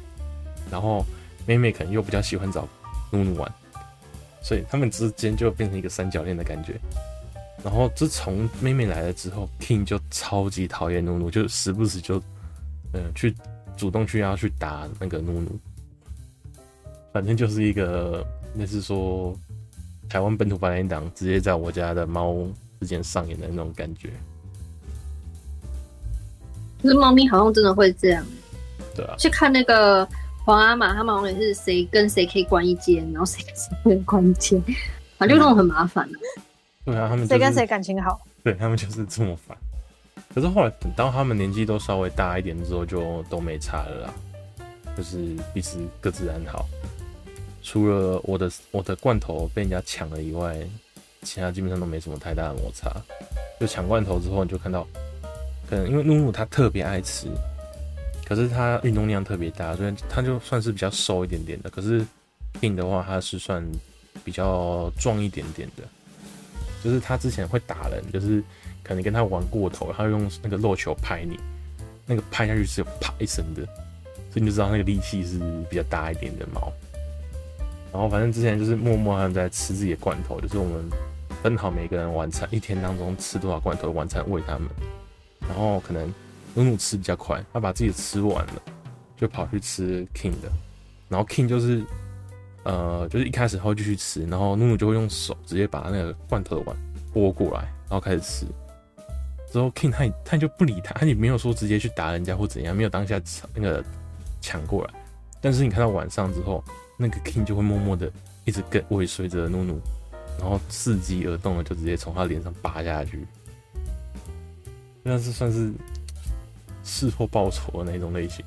[0.72, 1.06] 然后
[1.46, 2.66] 妹妹可能又比较喜欢找
[3.12, 3.54] 努努玩，
[4.42, 6.80] 所以他们之间就变成一个三角恋的感觉。
[7.62, 12.18] 然后自从妹妹来了之后，King 就超级讨厌努努，就时不时就
[12.94, 13.36] 嗯、去
[13.76, 15.60] 主动去要去打那个努努。
[17.12, 19.38] 反正就是一个那是说
[20.08, 22.34] 台湾本土八点档直接在我家的猫
[22.82, 24.10] 之间上演的那种感觉，
[26.82, 28.26] 可是猫咪好像真的会这样。
[28.96, 30.04] 对啊，去看那个
[30.44, 34.60] 皇阿玛，他们好像也是谁跟谁可以关一间，然后谁跟谁可以关一间，
[35.16, 36.18] 反正就那种很麻烦的。
[36.84, 38.20] 对啊，他们谁、就是、跟谁感情好？
[38.44, 39.56] 对他们就是这么烦。
[40.34, 44.14] 可是后来等到他们年纪都稍微大一点之后，就都没差了啦，
[44.98, 46.66] 就是彼此各自安好。
[47.62, 50.58] 除了我的我的罐头被人家抢了以外。
[51.24, 52.92] 其他基本上都没什么太大的摩擦，
[53.60, 54.88] 就抢罐头之后，你就看到，
[55.70, 57.28] 可能因为努努它特别爱吃，
[58.26, 61.70] 可是它运动量特别大，所以它就算是比较瘦一点点的。
[61.70, 62.04] 可是
[62.60, 63.64] King 的话，他是算
[64.24, 65.84] 比较壮一点点的，
[66.84, 68.44] 就是他之前会打人，就是
[68.84, 71.40] 可能跟他玩过头，他会用那个肉球拍你，
[72.08, 73.64] 那个拍下去是有啪一声的，
[74.32, 75.38] 所以你就知道那个力气是
[75.70, 76.74] 比较大一点的猫。
[77.94, 80.90] 然后反正之前就是默默他们在吃自己的罐头，就是我们。
[81.42, 84.70] 分好每个人晚餐一天当中吃多少罐头，晚餐喂他们，
[85.40, 86.14] 然后可能
[86.54, 88.62] 努努吃比较快，他把自己吃完了，
[89.18, 90.52] 就跑去吃 King 的，
[91.10, 91.84] 然后 King 就是
[92.64, 96.78] 呃就是一开始后继续吃，然后努努就会用手直接把那个罐头的碗
[97.12, 98.46] 拨过来，然后开始吃，
[99.52, 103.20] 之后 King 他他就不理他，他也没有说直接去打人家或怎样，没有当下
[103.56, 103.84] 那个
[104.42, 104.94] 抢过来，
[105.42, 106.64] 但是你看到晚上之后，
[106.98, 108.12] 那个 King 就会默默的
[108.46, 109.82] 一直跟尾随着努努。
[110.40, 113.26] 然后伺机而动的，就直接从他脸上扒下去，
[115.04, 115.72] 那是算是
[116.84, 118.44] 事后报仇的那种类型。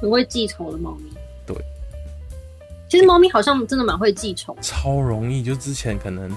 [0.00, 1.10] 很会记仇的猫咪。
[1.46, 1.56] 对，
[2.90, 5.42] 其实猫咪好像真的蛮会记仇，超容易。
[5.42, 6.36] 就之前可能，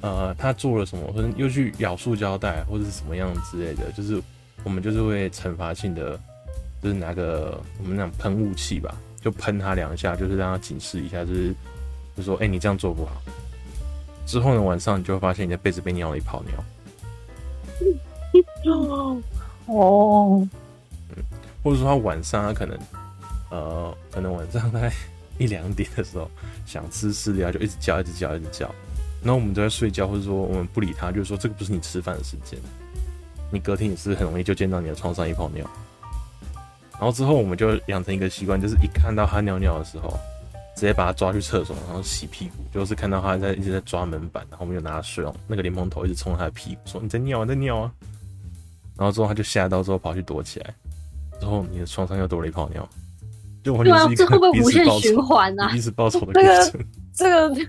[0.00, 4.20] 呃，它做了什么，或者又去咬塑胶袋，或者是什么样之类的，就是
[4.64, 6.18] 我们就是会惩罚性的，
[6.82, 11.54] 就是拿个我们那种喷雾器吧，就喷它两下，就是让它警示一下，就是
[12.16, 13.22] 就说，哎、欸，你这样做不好。
[14.26, 16.52] 之后呢，晚上你就会发现你的被子被尿了一泡尿。
[19.66, 20.46] 哦，
[21.16, 21.24] 嗯，
[21.62, 22.78] 或者说他晚上他可能，
[23.50, 24.92] 呃，可能晚上大概
[25.38, 26.28] 一两点的时候
[26.66, 28.68] 想吃饲料，就一直叫，一直叫，一直叫。
[29.22, 32.58] 然后我们都在睡觉，或者说我们不理他，就是说这个不是你吃饭的时间。
[33.52, 35.64] 你隔天也是很容易就见到你的床上一泡尿。
[36.92, 40.18] 然后之后我们就养成一个习惯，就是一看到他尿尿的时候，
[40.76, 42.62] 直接把他抓去厕所，然后洗屁股。
[42.72, 47.90] 就是看到他在一直在抓门板，然后我们就拿水龙那个莲蓬头一直冲他的屁股，说你在尿啊，在尿啊。
[48.96, 50.72] 然后之后他就吓到，之后跑去躲起来。
[51.40, 52.88] 之后你的床上又多了一泡尿，
[53.64, 56.80] 就完全是一个彼此报仇、彼此报仇的 过程。
[57.12, 57.66] 这个。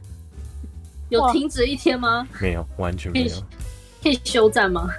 [1.10, 2.28] 有停止一天吗？
[2.42, 3.30] 没有，完全没有。
[4.04, 4.90] 可以休战吗？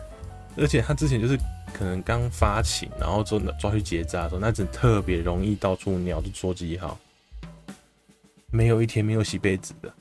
[0.56, 1.38] 而且他之前就是
[1.70, 6.98] 可能刚发情，然后抓抓去结扎的时候，那只特别容易到处尿，就捉鸡号。
[8.50, 9.92] 没有一天没有洗被子的，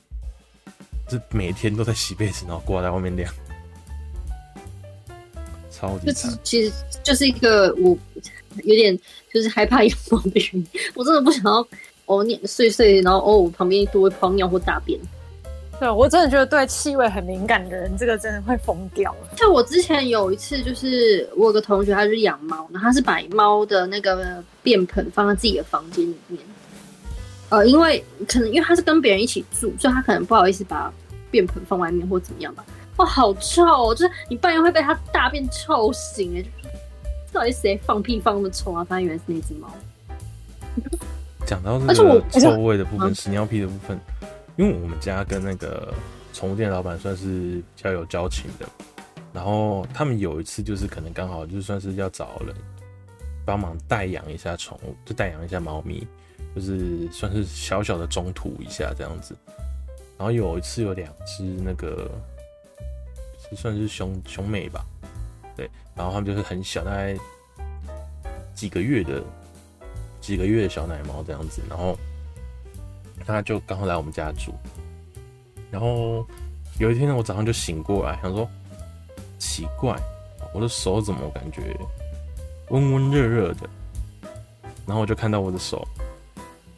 [1.10, 3.32] 是每天都在洗被子，然后挂在外面晾。
[5.70, 6.38] 超级惨。
[6.44, 6.74] 其实
[7.04, 7.98] 就是一个我
[8.64, 8.98] 有点
[9.34, 11.68] 就是害怕养猫的原因， 我真的不想要
[12.06, 15.00] 哦，尿碎碎，然后哦旁边多一泡尿或大便。
[15.80, 19.16] 对，我真的觉得对气味很敏感的人，这个真的会疯掉。
[19.38, 26.40] 像我之前有一次，就是我有个同学，他是养猫，然后他是把猫的那个便盆放在自己的房间里面。
[27.50, 30.92] 呃，因为可能因为他是跟别人一起住，所以他可能不好意思把
[31.32, 32.66] 便盆放外面或怎么样吧。
[32.98, 33.94] 哇，好臭哦！
[33.94, 36.44] 就是你半夜会被它大便臭醒哎！
[37.32, 38.84] 到底谁放屁放那么臭啊？
[38.84, 39.72] 发现原来是那只猫。
[41.46, 44.00] 讲到这个臭味的部分，屎尿屁的部分。
[44.56, 45.94] 因为我们家跟那个
[46.34, 48.66] 宠物店老板算是比较有交情的，
[49.32, 52.56] 然后他们有一次就是可能刚好就算是要找人
[53.46, 56.08] 帮忙代养一下宠物，就代养一下猫咪，
[56.60, 59.36] 就是算是小小的中途一下这样子。
[60.18, 62.10] 然后有一次有两只那个
[63.38, 64.84] 是算是兄兄妹吧，
[65.56, 67.16] 对，然后他们就是很小，大概
[68.56, 69.24] 几个月的
[70.20, 71.96] 几个月的小奶猫这样子，然后。
[73.26, 74.54] 他就刚好来我们家住，
[75.70, 76.26] 然后
[76.80, 78.50] 有一天呢，我早上就醒过来，想说
[79.38, 80.00] 奇怪，
[80.54, 81.78] 我的手怎么感觉
[82.70, 83.70] 温温热热的？
[84.86, 85.86] 然后我就看到我的手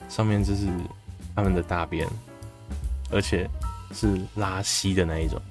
[0.10, 0.68] 上面就是
[1.34, 2.06] 他们的大便，
[3.12, 3.50] 而且
[3.94, 5.42] 是拉稀的那一种。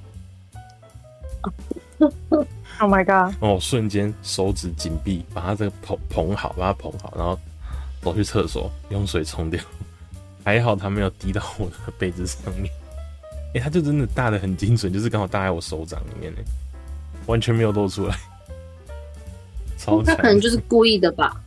[2.81, 3.35] Oh my god！
[3.41, 7.37] 然后我瞬间手指紧闭，把它这个捧捧好，把它捧好，然后
[8.01, 9.61] 走去厕所用水冲掉。
[10.45, 12.73] 还好它没有滴到我的被子上面，
[13.51, 16.39] 哎、欸，它就真的大的很精准，就是刚好大在我手掌里面呢，
[17.27, 18.17] 完全没有露出来。
[19.77, 21.43] 超强，他可能就是故意的吧？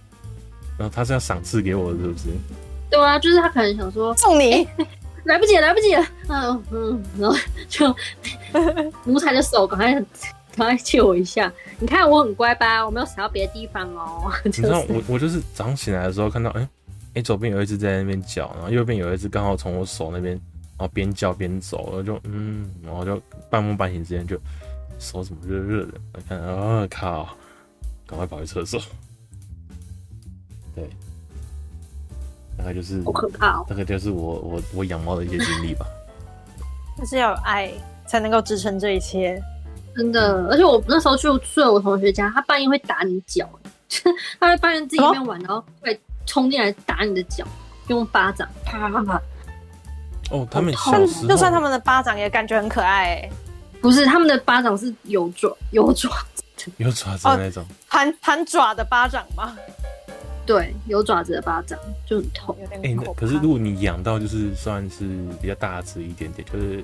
[0.78, 2.26] 然后他是要赏赐给我的，是不是？
[2.92, 4.88] 对啊，就是他可能想说送你，欸、
[5.24, 7.36] 来不及了，来不及了，嗯嗯，然后
[7.68, 7.96] 就
[9.06, 9.94] 奴才的手赶快
[10.56, 12.86] 赶快借我一下，你看我很乖吧？
[12.86, 14.32] 我没有扫到别的地方哦。
[14.44, 16.70] 你 知道我我就是早上醒来的时候看到，哎、欸。
[17.14, 20.34] 哎、欸，左边有一只在那边叫，然后右边有一只刚好从我手那边，
[20.78, 24.40] 然后边叫边走，然后就嗯，然后就半梦半醒之间就
[24.98, 25.94] 手怎么热热的？
[26.14, 27.36] 我看啊靠，
[28.08, 28.80] 赶快跑去厕所。
[30.74, 30.90] 对，
[32.62, 33.66] 大概就是好可怕哦。
[33.68, 35.86] 大概就是我我我养猫的一些经历吧。
[36.98, 37.72] 但是要有爱
[38.08, 39.42] 才能够支撑这一切，
[39.96, 40.48] 真的。
[40.48, 43.50] 而且我那时候去睡我同学家，他半夜会打你脚，
[44.40, 46.00] 他会半夜自己一边玩，然后会。
[46.28, 47.44] 冲进来打你的脚，
[47.88, 49.20] 用巴掌啪啪啪。
[50.30, 53.32] 哦，他们小时就算他们的巴掌也感觉很可爱、欸。
[53.82, 56.10] 不是，他们的巴掌是有爪有爪
[56.56, 59.58] 子，有爪子的那种，含含爪的巴掌吗？
[60.52, 62.56] 对，有爪子的巴掌就很痛。
[62.72, 65.08] 哎、欸，可是如果你养到就是算是
[65.42, 66.84] 比较大只一点点，就是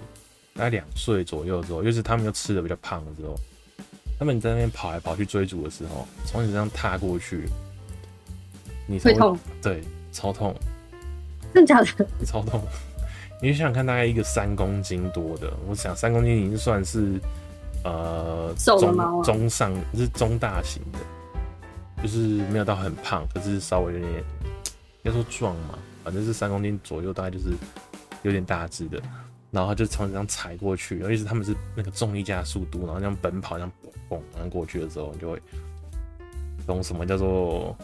[0.54, 3.36] 大概两岁左右之后，就是他们又吃的比较胖的时候，
[4.18, 7.50] 他们在那边跑来跑去追逐的时候，从你身上踏过去。
[8.90, 10.56] 你会痛，对，超痛，
[11.54, 12.08] 真的假的？
[12.26, 12.62] 超痛！
[13.42, 17.20] 你想想看，大概一个三公斤多的，我想三公斤已经算是
[17.84, 18.80] 呃中
[19.24, 21.00] 中上，就是中大型的，
[22.02, 22.20] 就是
[22.50, 24.24] 没有到很胖，可是稍微有点，
[25.04, 27.52] 要说壮嘛，反正是三公斤左右，大概就是
[28.24, 29.02] 有点大只的。
[29.50, 33.72] 然后他就从这样踩过去，尤其是他们是那个重力加速度，然后这样奔跑，这样
[34.10, 35.42] 蹦然后过去的时候，你就会
[36.66, 37.76] 懂什么叫做。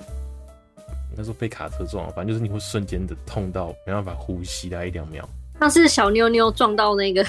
[1.15, 5.29] 那时候被卡车撞了，反正就是你会瞬间的痛到没办法呼吸，大概一两秒。
[5.59, 7.23] 那是小妞妞撞到那个，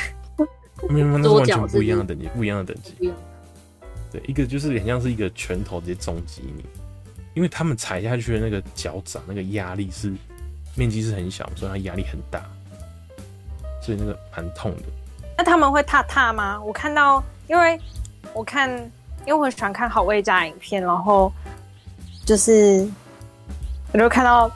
[0.89, 3.13] 没有，那是完全不一样的等级，不一样的等级。
[4.15, 6.65] 对，一个就是很像是一个拳头直接重击你，
[7.35, 10.13] 因为他们踩下去的那个脚掌那个压力是
[10.77, 12.41] 面积是很小，所以它压力很大，
[13.83, 14.83] 所以那个蛮痛的。
[15.37, 16.63] 那他们会踏踏吗？
[16.63, 17.77] 我看到，因为
[18.33, 18.71] 我看，
[19.27, 21.33] 因为我很喜欢看好味家影片，然后
[22.25, 22.89] 就是
[23.91, 24.49] 我就看到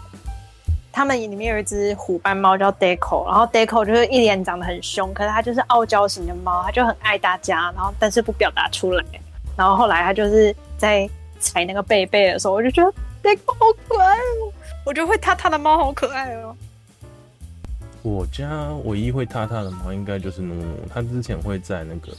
[0.92, 9.04] 他们里面有一只虎斑猫叫 Deco，然后 Deco 就是一脸长得很凶，可是它就是傲娇型的猫，它就很爱大家，然后但是不表达出来。
[9.58, 12.94] 然后后来它就是在踩那个贝贝的时候，我就觉得
[13.24, 14.52] 那个好可爱哦，
[14.86, 16.56] 我觉得会踏踏的猫好可爱哦。
[18.02, 20.88] 我家唯一会踏踏的猫，应该就是努努。
[20.88, 22.16] 它之前会在那个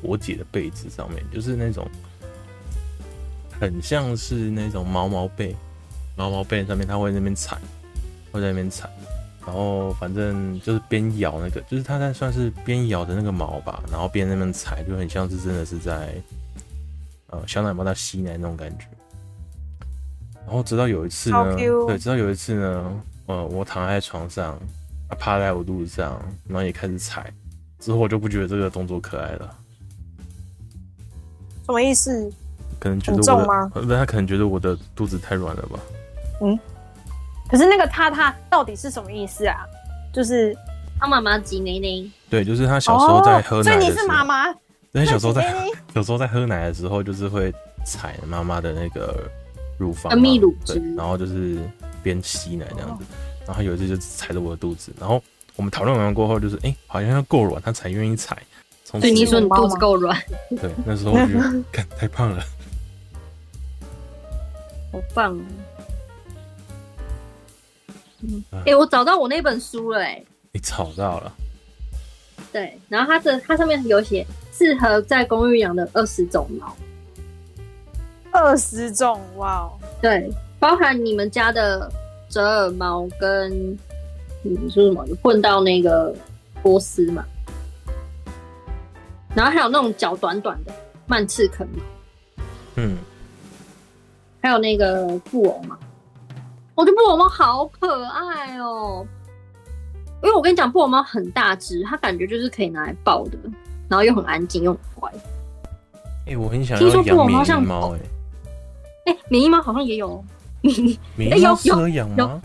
[0.00, 1.84] 我姐的被子上面，就是那种
[3.58, 5.54] 很像是那种毛毛被，
[6.14, 7.58] 毛毛被上面，它会在那边踩，
[8.30, 8.88] 会在那边踩。
[9.44, 16.14] 然后反正就是边咬那个，就是它在算是边咬的那个毛吧，然后边那边踩，就很像是真的是在
[17.36, 18.86] 呃小奶猫在吸奶那种感觉。
[20.46, 24.58] 然后直到有一次呢，对，直到有一次呢，呃，我躺在床上。
[25.08, 27.32] 他趴在我肚子上，然后也开始踩。
[27.78, 29.56] 之后我就不觉得这个动作可爱了。
[31.64, 32.28] 什么意思？
[32.80, 33.68] 可能觉得我的重吗？
[33.68, 35.78] 不，他可能觉得我的肚子太软了吧。
[36.40, 36.58] 嗯。
[37.48, 39.64] 可是那个踏踏到底是什么意思啊？
[40.12, 40.52] 就是
[40.98, 42.10] 他妈妈挤奶奶。
[42.28, 43.76] 对，就是他小时候在喝奶的时候。
[43.76, 44.52] 哦、所以你是妈妈。
[45.04, 45.54] 对，小时候在
[45.94, 47.52] 有时候在喝奶的时候，就是会
[47.84, 49.30] 踩妈妈的那个
[49.78, 51.58] 乳房，泌乳汁，然后就是
[52.02, 53.04] 边吸奶这样子。
[53.04, 53.06] 哦
[53.46, 55.22] 然后有一次就踩着我的肚子，然后
[55.54, 58.36] 我们讨论完过后，就是哎、欸，好像要够软，他才愿意踩。
[58.82, 60.20] 所以你说你肚子够软？
[60.60, 62.42] 对，那时候我觉得， 干太胖了，
[64.90, 65.44] 好棒啊！
[68.22, 71.32] 嗯，哎、欸，我找到我那本书了、欸，哎，你找到了？
[72.52, 74.26] 对，然后它这它上面有写
[74.56, 76.76] 适合在公寓养的二十种猫，
[78.30, 81.90] 二十种哇哦，对，包含你们家的。
[82.28, 83.78] 折耳猫跟
[84.42, 85.06] 你说什么？
[85.22, 86.12] 混到那个
[86.60, 87.24] 波斯嘛，
[89.32, 90.74] 然后还有那种脚短短的
[91.06, 91.82] 曼赤肯猫，
[92.74, 92.98] 嗯，
[94.42, 95.78] 还有那个布偶猫，
[96.74, 99.08] 我觉得布偶猫好可爱哦、喔。
[100.24, 103.38] 因为我跟你讲，布偶猫很大只，它感觉就是可以拿来抱的，
[103.88, 105.12] 然后又很安静又很乖。
[106.26, 108.00] 哎、欸，我很想要养缅因猫，哎，
[109.06, 110.24] 哎，缅因猫好像也有。
[111.16, 112.40] 缅因猫适合养吗？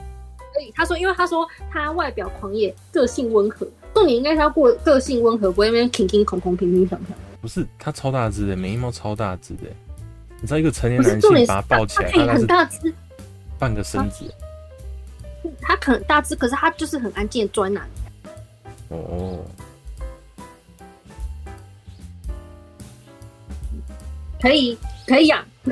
[0.53, 3.67] 所以，他说，因为他说他外表狂野，个性温和。
[3.93, 7.17] 重点应该是要过个性温和，不会那边挺挺空空、平平常常。
[7.41, 9.63] 不是，它超大只的，缅因猫超大只的。
[10.39, 12.93] 你知道一个成年男性把它抱起来，它很大只，
[13.57, 14.31] 半个身子。
[15.59, 17.89] 它可能大只，可是它就是很安静的钻哪里。
[18.89, 19.39] 哦，
[24.41, 25.45] 可以，可以养。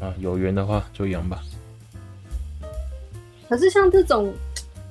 [0.00, 1.42] 啊，有缘的话就养吧。
[3.48, 4.34] 可是像这种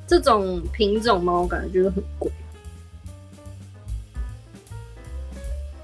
[0.08, 2.32] 这种品种猫，我感觉就是很贵。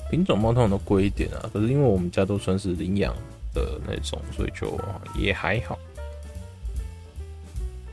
[0.10, 3.14] 品种猫通常都贵一点啊，可是因为我们家都算是领养
[3.54, 4.80] 的那种，所以就
[5.16, 5.78] 也还好。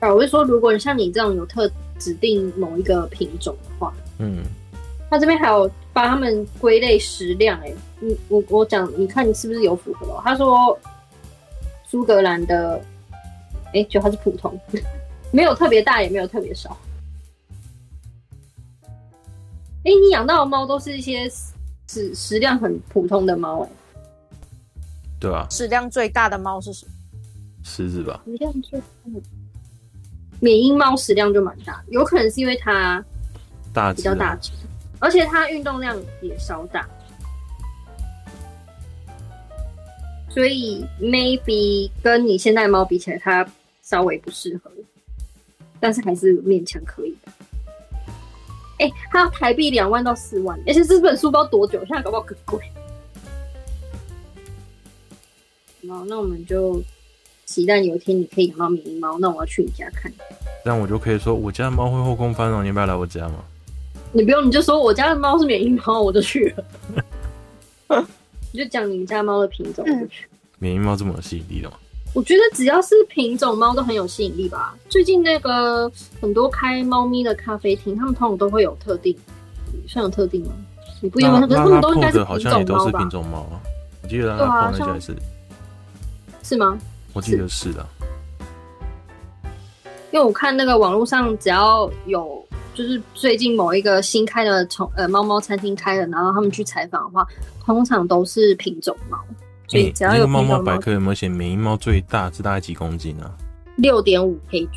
[0.00, 4.44] 啊，我是说，如果像你这种有特指定某一个品种的话，嗯，
[5.10, 10.22] 它这边还有把他们归类食量，哎，你我我讲，你看你是不是有符合哦？
[10.24, 10.78] 他说。
[11.88, 12.82] 苏格兰的，
[13.66, 14.60] 哎、欸，就它是普通，
[15.30, 16.76] 没有特别大，也没有特别少。
[18.82, 21.30] 哎、欸，你养到的猫都是一些
[21.86, 23.70] 食食量很普通的猫，哎，
[25.20, 25.46] 对啊。
[25.48, 26.92] 食量最大的猫是什么？
[27.62, 28.20] 狮子吧。
[28.26, 29.22] 食量最大的，
[30.40, 33.02] 缅因猫食量就蛮大，有可能是因为它
[33.72, 34.50] 大比较大只，
[34.98, 36.88] 而且它运动量也稍大。
[40.28, 43.46] 所以 maybe 跟你现在的猫比起来，它
[43.82, 44.70] 稍微不适合，
[45.80, 47.32] 但是还是勉强可以的。
[48.78, 52.60] 哎、它要台币两万到四万，而且这本书包多久，现在搞不好更贵。
[55.88, 56.82] 好，那我们就
[57.46, 60.12] 期待有一天你可以养到缅因猫，那我要去你家看。
[60.62, 63.42] 这样我就可以说我家的猫会后空翻了，你不要来我家吗？
[64.12, 66.64] 你不用，你就说我家的猫是缅因猫，我就去了。
[68.52, 69.84] 你就讲你们家猫的品种，
[70.58, 71.76] 缅因猫这么有吸引力的吗？
[72.14, 74.74] 我觉得只要是品种猫都很有吸引力吧。
[74.88, 79.14] 最近那个很多开猫咪的咖啡厅，他们通常都会有特定，
[79.86, 80.52] 算有特定吗？
[81.02, 83.60] 你不一样，可是他们都应该是好像也都是品种猫啊。
[84.02, 85.14] 我记得拉拉破那家是，
[86.42, 86.78] 是吗？
[87.12, 87.86] 我记得是的，
[90.10, 92.45] 因为我看那个网络上只要有
[92.76, 97.26] 就是最近某一个新开的宠呃猫猫餐厅开了，然后他们去采访的话，
[97.64, 99.18] 通常都是品种猫。
[99.66, 103.34] 所以只要有猫猫百科有没有写每一猫最大是大概几公斤啊？
[103.78, 104.68] 六点五 kg，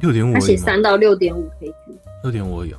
[0.00, 1.74] 六点五，而且三到六点五 kg，
[2.22, 2.76] 六点五有。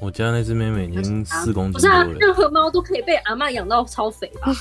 [0.00, 2.04] 我家那只妹妹已经四公斤多了。
[2.04, 4.52] 不是啊，任何猫都可以被阿嬷养到超肥吧？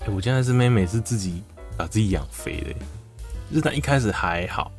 [0.00, 1.42] 欸、我家那只妹妹是自己
[1.76, 2.74] 把自己养肥的，
[3.50, 4.72] 就是她一开始还好，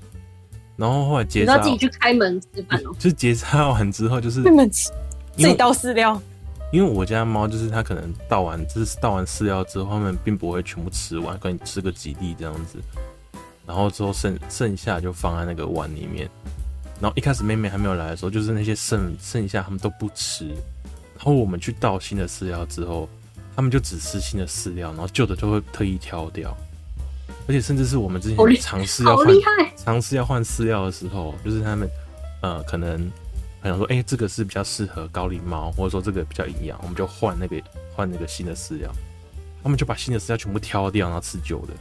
[0.75, 2.95] 然后后来结扎，自己去开门吃饭哦。
[2.99, 4.89] 就结扎完之后，就是开门吃，
[5.37, 6.21] 自己倒饲料。
[6.71, 12.79] 因为我家猫就是它可能倒完，就是倒完饲料之后，它们并不会全部吃完，可能吃个几粒这样子，
[13.67, 16.27] 然后之后剩剩下就放在那个碗里面。
[16.99, 20.47] 然后一开始妹妹还没有来的时候，就是那些剩剩下它们都不吃。
[20.47, 23.07] 然后我们去倒新的饲料之后，
[23.55, 26.57] 它们就只吃新的饲料，然后旧的就会特意挑掉。
[27.47, 29.27] 而且甚至是我们之前尝试要换
[29.75, 31.89] 尝试要换饲料的时候，就是他们
[32.41, 33.11] 呃可能。
[33.61, 37.55] 他想说，哎、欸，这个是比较适合高龄猫，或者说这个比较营养，我们就换那个
[37.95, 38.91] 换那个新的饲料。
[39.63, 41.73] 他们就把新的饲料全部挑掉，然后吃旧的。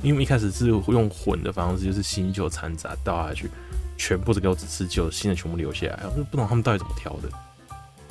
[0.00, 3.50] 因为一开始是用混的方式，就是新旧掺杂倒下去，
[3.96, 6.04] 全部都给我只吃旧的，新的全部留下来。
[6.04, 7.28] 我就不懂他们到底怎么挑的。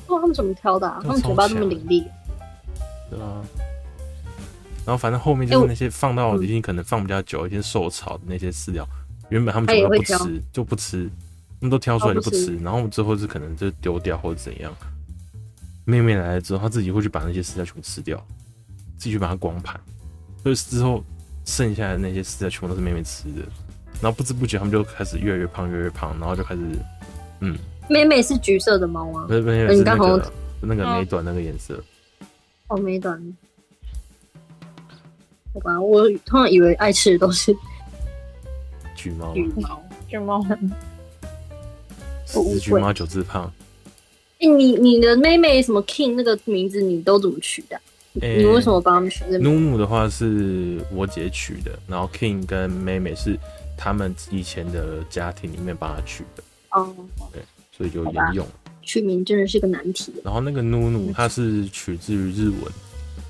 [0.05, 0.99] 不知道，他们怎么挑的、啊？
[1.01, 2.03] 他们嘴巴这么伶俐。
[3.09, 3.41] 对啊。
[4.87, 8.87] 然后反正后面就是那些放到已经可能放比较久、一些受潮的那些饲料，
[9.27, 11.09] 原本他们全部都不吃，就不吃。
[11.59, 14.73] 他们都挑出来就不吃，然后之后是可能就丢掉或者怎样。
[15.83, 18.17] 妹妹来了之后，她自己会去把那些饲料全部吃掉，
[18.95, 19.77] 自己去把它光盘。
[20.41, 21.03] 所以之后
[21.43, 23.41] 剩下的那些饲料全部都是妹妹吃的。
[23.99, 26.61] 然后不知不觉他们就开始越来越胖，越来越胖，然后就开始
[27.41, 27.57] 嗯。
[27.89, 29.25] 妹妹是橘色的猫吗？
[29.27, 30.31] 不是妹妹是那个
[30.61, 31.83] 那个美短那个颜色。
[32.67, 33.21] 哦，美短。
[35.57, 37.55] 好吧，我通常以为爱吃的都是
[38.95, 39.33] 橘猫。
[39.33, 40.45] 橘猫，橘猫。
[42.25, 43.51] 四橘猫九字胖。
[44.39, 47.81] 哎、欸，你你的妹妹什么 King 那个名字你都怎么取的、啊？
[48.21, 49.39] 欸、你为什么帮他们取的？
[49.39, 53.35] 努努的话是我姐取的，然后 King 跟妹妹是
[53.75, 56.43] 他们以前的家庭里面帮他取的。
[56.69, 56.95] 哦，
[57.33, 57.41] 对，
[57.75, 58.47] 所以就沿用。
[58.83, 60.13] 取名真的是个难题。
[60.23, 62.61] 然后那个努努，它是取自于日文，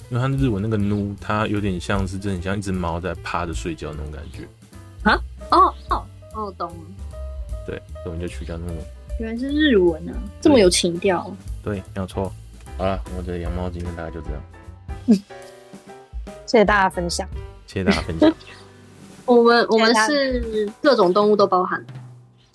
[0.09, 4.47] 因为它日文那个奴，它有点像是真的很像一只猫在趴着睡觉那种感觉。
[5.03, 5.19] 啊？
[5.49, 6.75] 哦哦哦，懂了。
[7.65, 8.81] 对，所以我们就取叫努努。
[9.19, 11.33] 原来是日文啊，这么有情调。
[11.63, 12.31] 对，没有错。
[12.77, 14.41] 好了，我的养猫经验大概就这样。
[15.07, 15.15] 嗯，
[16.45, 17.27] 谢谢大家分享。
[17.65, 18.33] 谢谢大家分享。
[19.25, 21.83] 我们我们是各种动物都包含。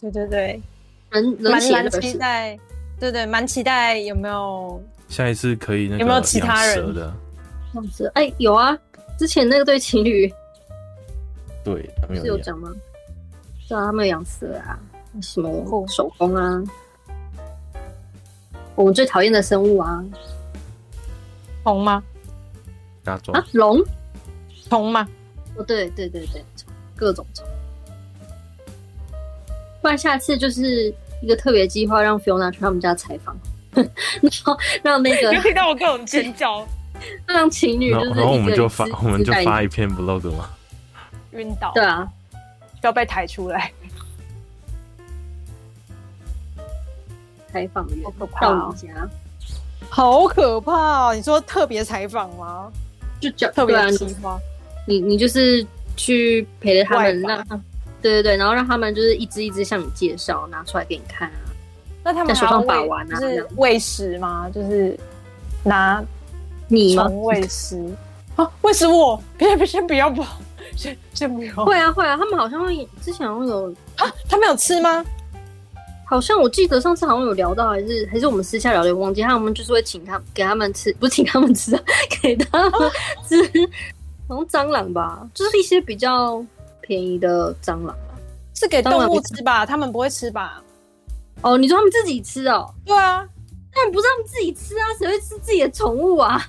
[0.00, 0.62] 对对对，
[1.10, 1.60] 人人蛮
[1.90, 2.58] 期待。
[2.98, 7.12] 对对，蛮期待有没有下一次可以那个有没有其他人的？
[7.74, 8.10] 养蛇？
[8.14, 8.76] 哎，有啊，
[9.18, 10.32] 之前那个对情侣，
[11.64, 12.70] 对他们有是有讲吗？
[13.68, 14.78] 对啊，他们有养蛇啊。
[15.20, 16.62] 什么手工啊？
[18.74, 20.02] 我们最讨厌的生物啊，
[21.62, 22.02] 虫吗？
[23.04, 23.44] 哪种啊？
[23.52, 23.78] 龙？
[24.68, 25.06] 虫吗？
[25.56, 26.42] 哦，对对对对，
[26.96, 27.46] 各种虫。
[29.82, 33.36] 不然下次就是一个特别计划，让 Fiona 去他们家采访，
[33.74, 33.84] 然
[34.44, 36.66] 后让那个 听到我各种尖叫，
[37.26, 40.50] 让情侣就是，然后我们就发，我们就发一篇 vlog 嘛，
[41.32, 42.06] 晕倒，对啊，
[42.80, 43.70] 就要被抬出来。
[47.52, 47.98] 采访员
[48.40, 49.08] 到你家，
[49.90, 51.14] 好可怕哦！
[51.14, 52.72] 你说特别采访吗？
[53.20, 54.38] 就讲特别计划，
[54.86, 57.44] 你你就是去陪着他们，让
[58.00, 61.34] 对对对，然后让他们就是一只一只向你介绍，拿出来给你看啊。
[62.02, 63.20] 那他们手上把玩啊？
[63.20, 64.48] 是喂食吗？
[64.48, 64.98] 就是
[65.62, 66.02] 拿
[66.72, 67.06] 你吗？
[67.22, 67.78] 喂食
[68.36, 68.50] 啊？
[68.62, 69.22] 喂食我？
[69.36, 70.38] 别 别先不要吧，
[70.74, 71.64] 先先不要。
[71.66, 75.04] 会啊会啊，他们好像会之前好像有啊，他们有吃吗？
[76.06, 79.22] 好像我记得上次好像有聊到，还是还是我们私下聊的，忘记。
[79.22, 81.78] 他们就是会请他给他们吃，不是请他们吃，
[82.22, 82.90] 给他们
[83.28, 83.36] 吃，
[84.28, 86.44] 好像蟑螂吧，就是一些比较
[86.80, 88.14] 便宜的蟑螂吧，
[88.54, 89.64] 是给动物吃吧？
[89.64, 90.62] 他们不会吃吧？
[91.42, 92.72] 哦，你说他们自己吃哦？
[92.84, 93.26] 对啊，
[93.72, 96.46] 他们不是他们自己吃啊，谁会吃自己的宠物啊？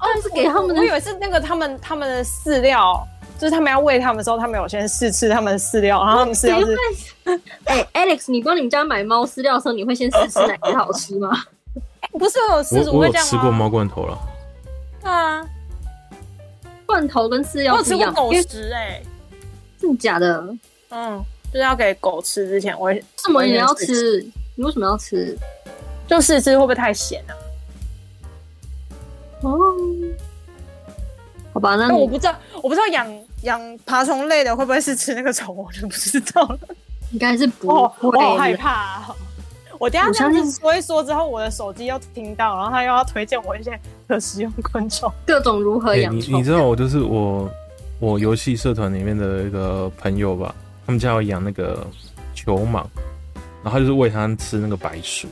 [0.00, 3.06] 哦，是给他们的，我以为是那个他们他们的饲料。
[3.36, 6.78] 就是他们要喂他们的时候，他们有先试吃他们的饲料，然后他们饲料是。
[7.64, 11.30] 哎、欸、，Alex，你帮你们家买猫饲料的时候，你会先试吃哪个好吃吗？
[12.16, 14.18] 不是我有试，我我有吃过猫罐头了。
[15.02, 15.44] 啊，
[16.86, 18.14] 罐头跟饲料是一样。
[18.14, 19.02] 狗食哎、欸，
[19.80, 20.56] 真的假的？
[20.90, 21.20] 嗯，
[21.52, 24.24] 就是要给狗吃之前，我为什么你要吃？
[24.54, 25.36] 你为什么要吃？
[26.06, 27.32] 就试吃会不会太咸啊？
[29.42, 29.74] 哦。
[31.52, 33.06] 好吧，那我不知道，我不知道养
[33.42, 36.58] 养爬虫类的会不会是吃那个虫，我就不知道了。
[37.12, 38.08] 应该是不我会。
[38.08, 39.16] 我好害怕、啊。
[39.78, 43.78] 我等下这样子说一说之后，我的手机又听到，然后他又要推荐我一些
[44.08, 45.08] 可食用昆虫。
[45.26, 47.48] 各种如何哎、养虫、你你知道我就是我
[48.00, 50.52] 我游戏社团里面的一个朋友吧，
[50.86, 51.86] 他们家有养那个
[52.34, 52.84] 球蟒，
[53.62, 55.28] 然后他就是喂它吃那个白薯。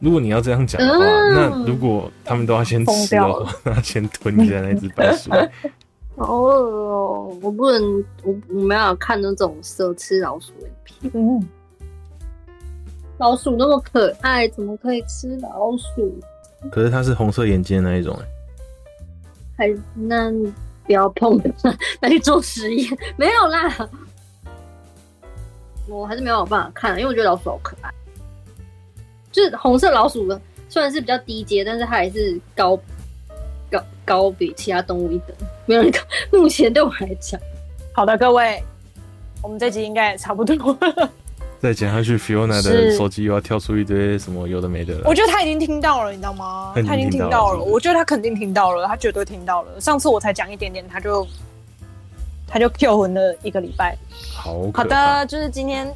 [0.00, 5.30] 如果你要这样讲的话，嗯那如果他们都要先吃的话， 那先吞一下那只白鼠。
[6.16, 6.80] 好饿。
[6.90, 11.12] 哦，我不能，我我没有看那种蛇吃老鼠的影片。
[11.14, 11.48] 嗯，
[13.18, 16.18] 老鼠那么可爱，怎么可以吃老鼠？
[16.70, 18.24] 可是它是红色眼睛的那一种、欸，
[19.56, 20.30] 还那
[20.84, 21.40] 不要碰，
[22.00, 23.88] 那去做实验没有啦。
[25.88, 27.90] 我还是没有办法看，因为我觉得老鼠好可爱。
[29.32, 32.76] 就是红色老鼠的，虽然是比较低阶，但是它还是高
[33.70, 35.36] 高高比其他动物一等。
[35.66, 35.98] 没有人高，
[36.36, 37.40] 目前对我来讲，
[37.92, 38.62] 好的，各位，
[39.42, 41.10] 我们这集应该也差不多了。
[41.60, 45.02] 再讲下去，Fiona 的手机又要跳出一堆什么有的没的了。
[45.04, 46.72] 我觉得他已经听到了，你知道吗？
[46.86, 49.78] 他已经听到了，我觉得他肯定听到了，他绝对听到了。
[49.78, 51.26] 上次我才讲一点点，他就
[52.48, 53.94] 他就 Q 魂了一个礼拜。
[54.34, 55.94] 好，好的，就是今天。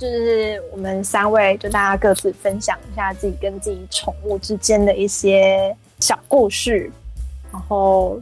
[0.00, 6.90] 就是我们三位，就大家各自分享一下自己跟自己宠物之间的一些小故事，
[7.52, 8.18] 然后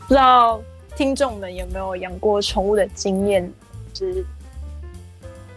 [0.00, 0.60] 不知道
[0.94, 3.50] 听众们有没有养过宠物的经验？
[3.94, 4.22] 就是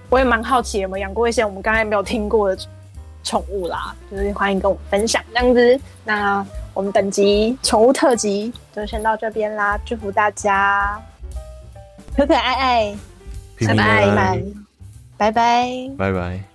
[0.09, 2.63] 我也蛮好奇有没有养过一些我们刚才没有听过的
[3.25, 5.79] 宠物啦，就是欢迎跟我们分享这样子。
[6.05, 10.97] 那我们本集宠物特辑就先到这边啦，祝福大家
[12.15, 12.97] 可可爱爱，
[13.67, 14.41] 拜拜。
[15.17, 15.67] 拜拜，
[15.97, 16.54] 拜拜。